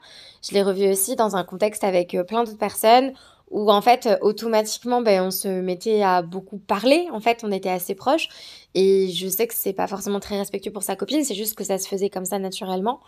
Je 0.48 0.54
l'ai 0.54 0.64
revu 0.64 0.90
aussi 0.90 1.16
dans 1.16 1.36
un 1.36 1.44
contexte 1.44 1.84
avec 1.84 2.16
euh, 2.16 2.24
plein 2.24 2.44
d'autres 2.44 2.58
personnes 2.58 3.14
où, 3.52 3.70
en 3.72 3.82
fait, 3.82 4.10
automatiquement, 4.22 5.02
ben, 5.02 5.24
on 5.24 5.32
se 5.32 5.48
mettait 5.48 6.02
à 6.02 6.22
beaucoup 6.22 6.58
parler. 6.58 7.08
En 7.12 7.20
fait, 7.20 7.42
on 7.44 7.52
était 7.52 7.70
assez 7.70 7.94
proches. 7.94 8.30
Et 8.74 9.10
je 9.10 9.28
sais 9.28 9.48
que 9.48 9.54
c'est 9.54 9.74
pas 9.74 9.88
forcément 9.88 10.20
très 10.20 10.38
respectueux 10.38 10.72
pour 10.72 10.84
sa 10.84 10.96
copine, 10.96 11.24
c'est 11.24 11.36
juste 11.36 11.56
que 11.56 11.64
ça 11.64 11.78
se 11.78 11.88
faisait 11.88 12.10
comme 12.10 12.26
ça 12.26 12.40
naturellement. 12.40 13.00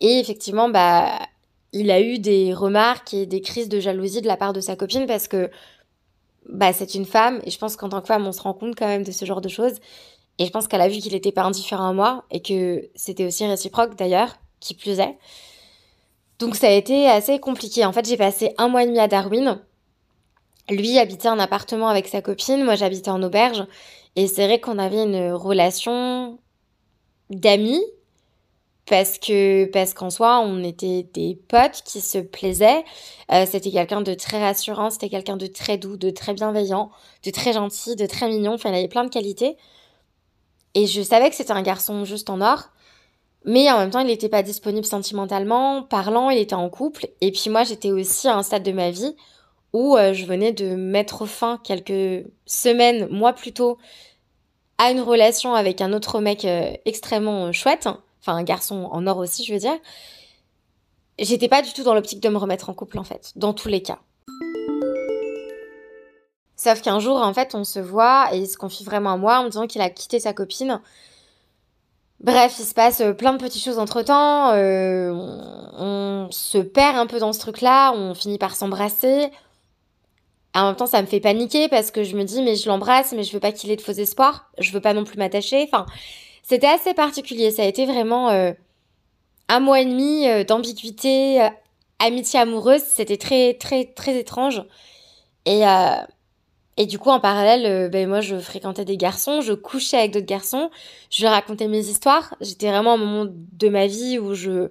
Et 0.00 0.18
effectivement, 0.18 0.68
bah, 0.68 1.18
il 1.72 1.90
a 1.90 2.00
eu 2.00 2.18
des 2.18 2.54
remarques 2.54 3.14
et 3.14 3.26
des 3.26 3.40
crises 3.40 3.68
de 3.68 3.80
jalousie 3.80 4.22
de 4.22 4.26
la 4.26 4.36
part 4.36 4.52
de 4.52 4.60
sa 4.60 4.76
copine 4.76 5.06
parce 5.06 5.28
que 5.28 5.50
bah, 6.48 6.72
c'est 6.72 6.94
une 6.94 7.04
femme 7.04 7.40
et 7.44 7.50
je 7.50 7.58
pense 7.58 7.76
qu'en 7.76 7.88
tant 7.88 8.00
que 8.00 8.06
femme, 8.06 8.26
on 8.26 8.32
se 8.32 8.40
rend 8.40 8.54
compte 8.54 8.74
quand 8.76 8.86
même 8.86 9.04
de 9.04 9.12
ce 9.12 9.24
genre 9.24 9.40
de 9.40 9.48
choses. 9.48 9.74
Et 10.38 10.46
je 10.46 10.50
pense 10.50 10.68
qu'elle 10.68 10.80
a 10.80 10.88
vu 10.88 10.98
qu'il 10.98 11.12
n'était 11.12 11.32
pas 11.32 11.42
indifférent 11.42 11.88
à 11.88 11.92
moi 11.92 12.24
et 12.30 12.40
que 12.40 12.88
c'était 12.94 13.26
aussi 13.26 13.44
réciproque 13.46 13.96
d'ailleurs, 13.96 14.38
qui 14.60 14.74
plus 14.74 15.00
est. 15.00 15.18
Donc 16.38 16.54
ça 16.54 16.68
a 16.68 16.72
été 16.72 17.08
assez 17.08 17.40
compliqué. 17.40 17.84
En 17.84 17.92
fait, 17.92 18.06
j'ai 18.06 18.16
passé 18.16 18.54
un 18.56 18.68
mois 18.68 18.84
et 18.84 18.86
demi 18.86 19.00
à 19.00 19.08
Darwin. 19.08 19.60
Lui 20.70 20.98
habitait 20.98 21.28
un 21.28 21.38
appartement 21.38 21.88
avec 21.88 22.06
sa 22.08 22.22
copine, 22.22 22.64
moi 22.64 22.76
j'habitais 22.76 23.10
en 23.10 23.22
auberge. 23.22 23.64
Et 24.16 24.26
c'est 24.26 24.46
vrai 24.46 24.60
qu'on 24.60 24.78
avait 24.78 25.02
une 25.02 25.32
relation 25.32 26.38
d'amis, 27.30 27.82
parce 28.88 29.18
que 29.18 29.66
parce 29.66 29.92
qu'en 29.94 30.10
soi 30.10 30.40
on 30.40 30.62
était 30.64 31.04
des 31.14 31.38
potes 31.48 31.82
qui 31.84 32.00
se 32.00 32.18
plaisaient. 32.18 32.84
Euh, 33.32 33.44
c'était 33.46 33.70
quelqu'un 33.70 34.00
de 34.00 34.14
très 34.14 34.40
rassurant 34.42 34.90
c'était 34.90 35.08
quelqu'un 35.08 35.36
de 35.36 35.46
très 35.46 35.78
doux 35.78 35.96
de 35.96 36.10
très 36.10 36.32
bienveillant 36.34 36.90
de 37.24 37.30
très 37.30 37.52
gentil 37.52 37.96
de 37.96 38.06
très 38.06 38.28
mignon. 38.28 38.54
Enfin 38.54 38.70
il 38.70 38.76
avait 38.76 38.88
plein 38.88 39.04
de 39.04 39.10
qualités. 39.10 39.56
Et 40.74 40.86
je 40.86 41.02
savais 41.02 41.28
que 41.30 41.36
c'était 41.36 41.52
un 41.52 41.62
garçon 41.62 42.04
juste 42.04 42.30
en 42.30 42.40
or. 42.40 42.70
Mais 43.44 43.70
en 43.70 43.78
même 43.78 43.90
temps 43.90 44.00
il 44.00 44.06
n'était 44.06 44.28
pas 44.28 44.42
disponible 44.42 44.86
sentimentalement 44.86 45.82
parlant 45.82 46.30
il 46.30 46.38
était 46.38 46.54
en 46.54 46.68
couple. 46.70 47.08
Et 47.20 47.32
puis 47.32 47.50
moi 47.50 47.64
j'étais 47.64 47.92
aussi 47.92 48.28
à 48.28 48.36
un 48.36 48.42
stade 48.42 48.62
de 48.62 48.72
ma 48.72 48.90
vie 48.90 49.14
où 49.74 49.96
euh, 49.96 50.14
je 50.14 50.24
venais 50.24 50.52
de 50.52 50.74
mettre 50.74 51.26
fin 51.26 51.60
quelques 51.62 52.26
semaines 52.46 53.06
mois 53.10 53.34
plus 53.34 53.52
tôt 53.52 53.78
à 54.78 54.90
une 54.92 55.00
relation 55.00 55.54
avec 55.54 55.80
un 55.82 55.92
autre 55.92 56.20
mec 56.20 56.44
euh, 56.44 56.72
extrêmement 56.86 57.52
chouette 57.52 57.88
enfin 58.28 58.38
un 58.38 58.44
garçon 58.44 58.88
en 58.90 59.06
or 59.06 59.18
aussi, 59.18 59.44
je 59.44 59.52
veux 59.52 59.58
dire, 59.58 59.76
j'étais 61.18 61.48
pas 61.48 61.62
du 61.62 61.72
tout 61.72 61.82
dans 61.82 61.94
l'optique 61.94 62.20
de 62.20 62.28
me 62.28 62.36
remettre 62.36 62.68
en 62.68 62.74
couple 62.74 62.98
en 62.98 63.04
fait, 63.04 63.32
dans 63.36 63.52
tous 63.52 63.68
les 63.68 63.82
cas. 63.82 63.98
Sauf 66.56 66.82
qu'un 66.82 66.98
jour, 66.98 67.16
en 67.16 67.32
fait, 67.32 67.54
on 67.54 67.62
se 67.62 67.78
voit 67.78 68.28
et 68.32 68.38
il 68.38 68.48
se 68.48 68.56
confie 68.56 68.82
vraiment 68.82 69.12
à 69.12 69.16
moi 69.16 69.38
en 69.38 69.44
me 69.44 69.48
disant 69.48 69.68
qu'il 69.68 69.80
a 69.80 69.90
quitté 69.90 70.18
sa 70.18 70.32
copine. 70.32 70.80
Bref, 72.18 72.56
il 72.58 72.64
se 72.64 72.74
passe 72.74 73.00
euh, 73.00 73.12
plein 73.12 73.32
de 73.32 73.38
petites 73.38 73.62
choses 73.62 73.78
entre 73.78 74.02
temps. 74.02 74.50
Euh, 74.54 75.12
on, 75.12 76.26
se 76.32 76.58
perd 76.58 76.96
un 76.96 77.06
peu 77.06 77.20
dans 77.20 77.32
ce 77.32 77.38
truc-là. 77.38 77.92
On 77.92 78.12
finit 78.12 78.38
par 78.38 78.56
s'embrasser. 78.56 79.30
En 80.52 80.66
même 80.66 80.74
temps, 80.76 80.86
ça 80.86 81.00
me 81.00 81.06
fait 81.06 81.20
paniquer 81.20 81.68
parce 81.68 81.92
que 81.92 82.02
je 82.02 82.16
me 82.16 82.24
dis, 82.24 82.42
mais 82.42 82.56
je 82.56 82.68
l'embrasse, 82.68 83.12
mais 83.12 83.22
je 83.22 83.32
veux 83.32 83.38
pas 83.38 83.52
qu'il 83.52 83.70
ait 83.70 83.76
de 83.76 83.80
faux 83.80 83.92
espoirs. 83.92 84.50
Je 84.58 84.72
veux 84.72 84.80
pas 84.80 84.94
non 84.94 85.04
plus 85.04 85.16
m'attacher. 85.16 85.62
Enfin, 85.62 85.86
c'était 86.48 86.66
assez 86.66 86.94
particulier. 86.94 87.50
Ça 87.50 87.62
a 87.62 87.66
été 87.66 87.84
vraiment 87.84 88.30
euh, 88.30 88.52
un 89.48 89.60
mois 89.60 89.80
et 89.80 89.84
demi 89.84 90.26
euh, 90.26 90.44
d'ambiguïté, 90.44 91.42
euh, 91.42 91.50
amitié 91.98 92.40
amoureuse. 92.40 92.80
C'était 92.82 93.18
très, 93.18 93.54
très, 93.54 93.84
très 93.84 94.18
étrange. 94.18 94.64
Et, 95.44 95.62
et 96.76 96.84
du 96.84 96.98
coup, 96.98 97.08
en 97.08 97.20
parallèle, 97.20 97.88
ben, 97.90 98.06
moi, 98.06 98.20
je 98.20 98.38
fréquentais 98.38 98.84
des 98.84 98.98
garçons, 98.98 99.40
je 99.40 99.54
couchais 99.54 99.96
avec 99.96 100.12
d'autres 100.12 100.26
garçons, 100.26 100.70
je 101.10 101.26
racontais 101.26 101.68
mes 101.68 101.86
histoires. 101.86 102.34
J'étais 102.42 102.68
vraiment 102.68 102.92
à 102.92 102.94
un 102.94 102.98
moment 102.98 103.26
de 103.30 103.68
ma 103.70 103.86
vie 103.86 104.18
où 104.18 104.34
je 104.34 104.68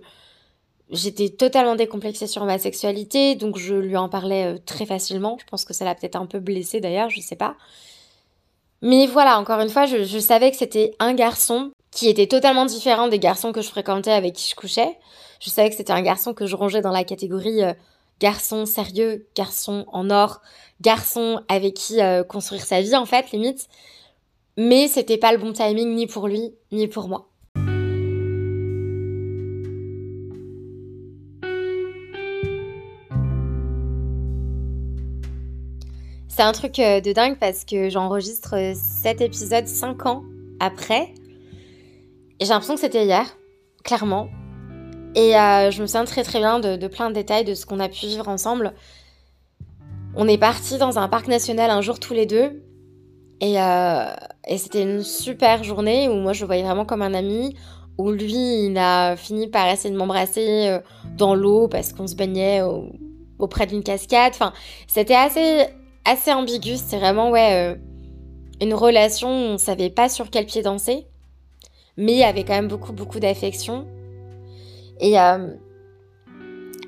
j'étais 0.91 1.29
totalement 1.29 1.75
décomplexée 1.75 2.27
sur 2.27 2.45
ma 2.45 2.59
sexualité, 2.59 3.33
donc 3.33 3.57
je 3.57 3.73
lui 3.73 3.97
en 3.97 4.07
parlais 4.07 4.59
très 4.67 4.85
facilement. 4.85 5.37
Je 5.39 5.45
pense 5.45 5.65
que 5.65 5.73
ça 5.73 5.83
l'a 5.83 5.95
peut-être 5.95 6.15
un 6.15 6.27
peu 6.27 6.39
blessée 6.39 6.79
d'ailleurs, 6.79 7.09
je 7.09 7.21
sais 7.21 7.35
pas. 7.35 7.57
Mais 8.81 9.07
voilà, 9.07 9.39
encore 9.39 9.59
une 9.59 9.69
fois, 9.69 9.85
je, 9.85 10.19
savais 10.19 10.51
que 10.51 10.57
c'était 10.57 10.95
un 10.99 11.13
garçon 11.13 11.71
qui 11.91 12.09
était 12.09 12.27
totalement 12.27 12.65
différent 12.65 13.07
des 13.07 13.19
garçons 13.19 13.51
que 13.51 13.61
je 13.61 13.69
fréquentais 13.69 14.11
avec 14.11 14.35
qui 14.35 14.49
je 14.49 14.55
couchais. 14.55 14.97
Je 15.39 15.49
savais 15.49 15.69
que 15.69 15.75
c'était 15.75 15.93
un 15.93 16.01
garçon 16.01 16.33
que 16.33 16.45
je 16.45 16.55
rangeais 16.55 16.81
dans 16.81 16.91
la 16.91 17.03
catégorie 17.03 17.63
euh, 17.63 17.73
garçon 18.19 18.65
sérieux, 18.65 19.27
garçon 19.35 19.85
en 19.91 20.09
or, 20.09 20.41
garçon 20.81 21.41
avec 21.47 21.73
qui 21.73 22.01
euh, 22.01 22.23
construire 22.23 22.65
sa 22.65 22.81
vie 22.81 22.95
en 22.95 23.05
fait, 23.05 23.31
limite. 23.31 23.67
Mais 24.57 24.87
c'était 24.87 25.17
pas 25.17 25.31
le 25.31 25.37
bon 25.37 25.53
timing 25.53 25.95
ni 25.95 26.07
pour 26.07 26.27
lui, 26.27 26.53
ni 26.71 26.87
pour 26.87 27.07
moi. 27.07 27.27
C'est 36.37 36.43
un 36.43 36.51
truc 36.51 36.77
euh, 36.77 37.01
de 37.01 37.13
dingue 37.13 37.37
parce 37.39 37.65
que 37.65 37.89
j'enregistre 37.89 38.55
euh, 38.55 38.73
cet 38.75 39.21
épisode 39.21 39.65
5 39.65 40.05
ans 40.05 40.23
après. 40.59 41.11
Et 42.39 42.45
j'ai 42.45 42.49
l'impression 42.49 42.75
que 42.75 42.79
c'était 42.79 43.05
hier, 43.05 43.25
clairement. 43.83 44.27
Et 45.15 45.35
euh, 45.35 45.71
je 45.71 45.81
me 45.81 45.87
souviens 45.87 46.05
très 46.05 46.21
très 46.21 46.37
bien 46.37 46.59
de, 46.59 46.87
plein 46.89 47.09
de 47.09 47.15
détails 47.15 47.43
de 47.43 47.55
ce 47.55 47.65
qu'on 47.65 47.79
a 47.79 47.89
pu 47.89 48.05
vivre 48.05 48.27
ensemble. 48.27 48.75
On 50.15 50.27
est 50.27 50.37
parti 50.37 50.77
dans 50.77 50.99
un 50.99 51.07
parc 51.07 51.27
national 51.27 51.71
un 51.71 51.81
jour 51.81 51.99
tous 51.99 52.13
les 52.13 52.27
deux. 52.27 52.61
Et 53.41 53.55
c'était 54.57 54.83
une 54.83 55.01
super 55.01 55.63
journée 55.63 56.07
où 56.07 56.13
moi 56.13 56.33
je 56.33 56.41
le 56.41 56.45
voyais 56.45 56.61
vraiment 56.61 56.85
comme 56.85 57.01
un 57.01 57.15
ami. 57.15 57.55
Où 57.97 58.11
lui, 58.11 58.67
il 58.67 58.77
a 58.77 59.15
fini 59.15 59.47
par 59.47 59.67
essayer 59.69 59.91
de 59.91 59.97
m'embrasser 59.97 60.81
dans 61.17 61.33
l'eau 61.33 61.67
parce 61.67 61.93
qu'on 61.93 62.05
se 62.05 62.13
baignait 62.13 62.61
auprès 63.39 63.65
d'une 63.65 63.81
cascade. 63.81 64.33
Enfin, 64.35 64.53
c'était 64.87 65.15
assez 65.15 65.65
assez 66.07 66.31
ambigu. 66.33 66.77
C'est 66.77 66.97
vraiment, 66.97 67.29
ouais, 67.29 67.53
euh, 67.53 67.75
une 68.61 68.73
relation 68.73 69.29
où 69.29 69.53
on 69.53 69.57
savait 69.57 69.89
pas 69.89 70.09
sur 70.09 70.29
quel 70.29 70.45
pied 70.45 70.63
danser, 70.63 71.05
mais 71.97 72.13
il 72.13 72.19
y 72.19 72.23
avait 72.23 72.43
quand 72.43 72.53
même 72.53 72.67
beaucoup, 72.67 72.93
beaucoup 72.93 73.19
d'affection. 73.19 73.85
Et, 74.99 75.19
euh, 75.19 75.53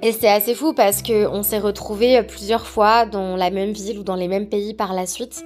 et 0.02 0.12
c'est 0.12 0.30
assez 0.30 0.56
fou 0.56 0.74
parce 0.74 1.04
qu'on 1.04 1.44
s'est 1.44 1.60
retrouvés 1.60 2.24
plusieurs 2.24 2.66
fois 2.66 3.06
dans 3.06 3.36
la 3.36 3.52
même 3.52 3.74
ville 3.74 4.00
ou 4.00 4.04
dans 4.04 4.16
les 4.16 4.28
mêmes 4.28 4.48
pays 4.48 4.74
par 4.74 4.94
la 4.94 5.06
suite. 5.06 5.44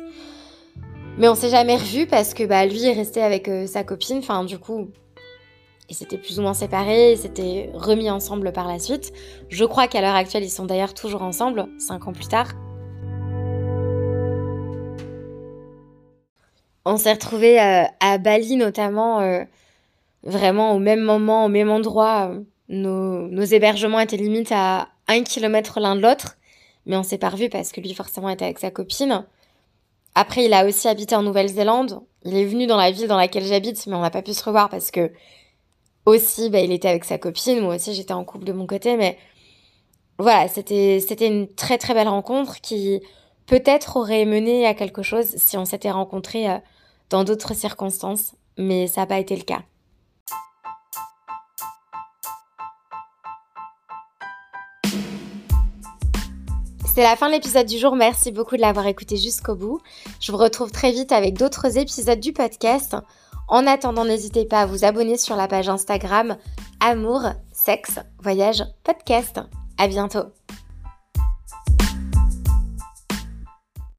Mais 1.18 1.28
on 1.28 1.36
s'est 1.36 1.50
jamais 1.50 1.76
revus 1.76 2.08
parce 2.08 2.34
que 2.34 2.44
bah, 2.44 2.66
lui 2.66 2.86
est 2.86 2.94
resté 2.94 3.22
avec 3.22 3.48
euh, 3.48 3.68
sa 3.68 3.84
copine. 3.84 4.18
Enfin, 4.20 4.46
du 4.46 4.58
coup, 4.58 4.90
ils 5.90 5.96
s'étaient 5.96 6.18
plus 6.18 6.40
ou 6.40 6.42
moins 6.42 6.54
séparés, 6.54 7.14
ils 7.14 7.18
s'étaient 7.18 7.70
remis 7.74 8.10
ensemble 8.10 8.52
par 8.52 8.68
la 8.68 8.80
suite. 8.80 9.12
Je 9.50 9.66
crois 9.66 9.88
qu'à 9.88 10.02
l'heure 10.02 10.16
actuelle, 10.16 10.44
ils 10.44 10.50
sont 10.50 10.66
d'ailleurs 10.66 10.94
toujours 10.94 11.22
ensemble, 11.22 11.68
cinq 11.78 12.08
ans 12.08 12.14
plus 12.14 12.28
tard. 12.28 12.54
On 16.86 16.98
s'est 16.98 17.14
retrouvés 17.14 17.62
euh, 17.62 17.84
à 18.00 18.18
Bali 18.18 18.56
notamment, 18.58 19.22
euh, 19.22 19.44
vraiment 20.24 20.74
au 20.74 20.80
même 20.80 21.02
moment, 21.02 21.46
au 21.46 21.50
même 21.50 21.70
endroit. 21.70 22.34
Nos, 22.70 23.44
hébergements 23.44 24.00
étaient 24.00 24.18
limite 24.18 24.52
à 24.52 24.90
un 25.08 25.24
kilomètre 25.24 25.80
l'un 25.80 25.96
de 25.96 26.02
l'autre, 26.02 26.38
mais 26.86 26.98
on 26.98 27.04
s'est 27.04 27.18
pas 27.18 27.30
revus 27.30 27.50
parce 27.50 27.72
que 27.72 27.82
lui 27.82 27.94
forcément 27.94 28.30
était 28.30 28.46
avec 28.46 28.60
sa 28.60 28.72
copine. 28.72 29.26
Après, 30.16 30.46
il 30.46 30.54
a 30.54 30.66
aussi 30.66 30.88
habité 30.88 31.16
en 31.16 31.24
Nouvelle-Zélande. 31.24 32.02
Il 32.24 32.36
est 32.36 32.46
venu 32.46 32.68
dans 32.68 32.78
la 32.78 32.92
ville 32.92 33.08
dans 33.08 33.18
laquelle 33.18 33.46
j'habite, 33.46 33.86
mais 33.88 33.96
on 33.96 34.02
n'a 34.02 34.12
pas 34.12 34.22
pu 34.22 34.34
se 34.34 34.44
revoir 34.44 34.70
parce 34.70 34.92
que 34.92 35.12
aussi, 36.06 36.50
bah, 36.50 36.60
il 36.60 36.72
était 36.72 36.90
avec 36.90 37.06
sa 37.06 37.18
copine. 37.18 37.62
Moi 37.62 37.76
aussi, 37.76 37.94
j'étais 37.94 38.14
en 38.14 38.24
couple 38.26 38.46
de 38.46 38.54
mon 38.54 38.68
côté, 38.68 38.98
mais 38.98 39.18
voilà, 40.20 40.48
c'était 40.48 41.00
c'était 41.06 41.28
une 41.28 41.48
très 41.48 41.78
très 41.78 41.94
belle 41.94 42.08
rencontre 42.08 42.62
qui 42.62 43.02
peut-être 43.48 43.98
aurait 43.98 44.26
mené 44.26 44.66
à 44.66 44.74
quelque 44.74 45.02
chose 45.04 45.36
si 45.38 45.58
on 45.58 45.66
s'était 45.66 45.92
rencontrés 45.92 46.50
euh, 46.50 46.58
dans 47.14 47.24
d'autres 47.24 47.54
circonstances, 47.54 48.34
mais 48.58 48.88
ça 48.88 49.02
n'a 49.02 49.08
pas 49.08 49.20
été 49.20 49.36
le 49.36 49.44
cas. 49.44 49.62
C'est 56.88 57.04
la 57.04 57.16
fin 57.16 57.28
de 57.28 57.34
l'épisode 57.34 57.68
du 57.68 57.78
jour. 57.78 57.96
Merci 57.96 58.32
beaucoup 58.32 58.56
de 58.56 58.62
l'avoir 58.62 58.88
écouté 58.88 59.18
jusqu'au 59.18 59.56
bout. 59.56 59.80
Je 60.20 60.32
vous 60.32 60.40
retrouve 60.40 60.72
très 60.72 60.92
vite 60.92 61.12
avec 61.12 61.38
d'autres 61.38 61.78
épisodes 61.78 62.20
du 62.20 62.34
podcast. 62.34 62.96
En 63.48 63.68
attendant, 63.68 64.06
n'hésitez 64.06 64.46
pas 64.46 64.62
à 64.62 64.66
vous 64.66 64.84
abonner 64.84 65.18
sur 65.18 65.36
la 65.36 65.48
page 65.48 65.70
Instagram 65.70 66.38
Amour, 66.80 67.22
Sexe, 67.52 68.00
Voyage, 68.24 68.64
Podcast. 68.84 69.40
À 69.78 69.88
bientôt. 69.88 70.24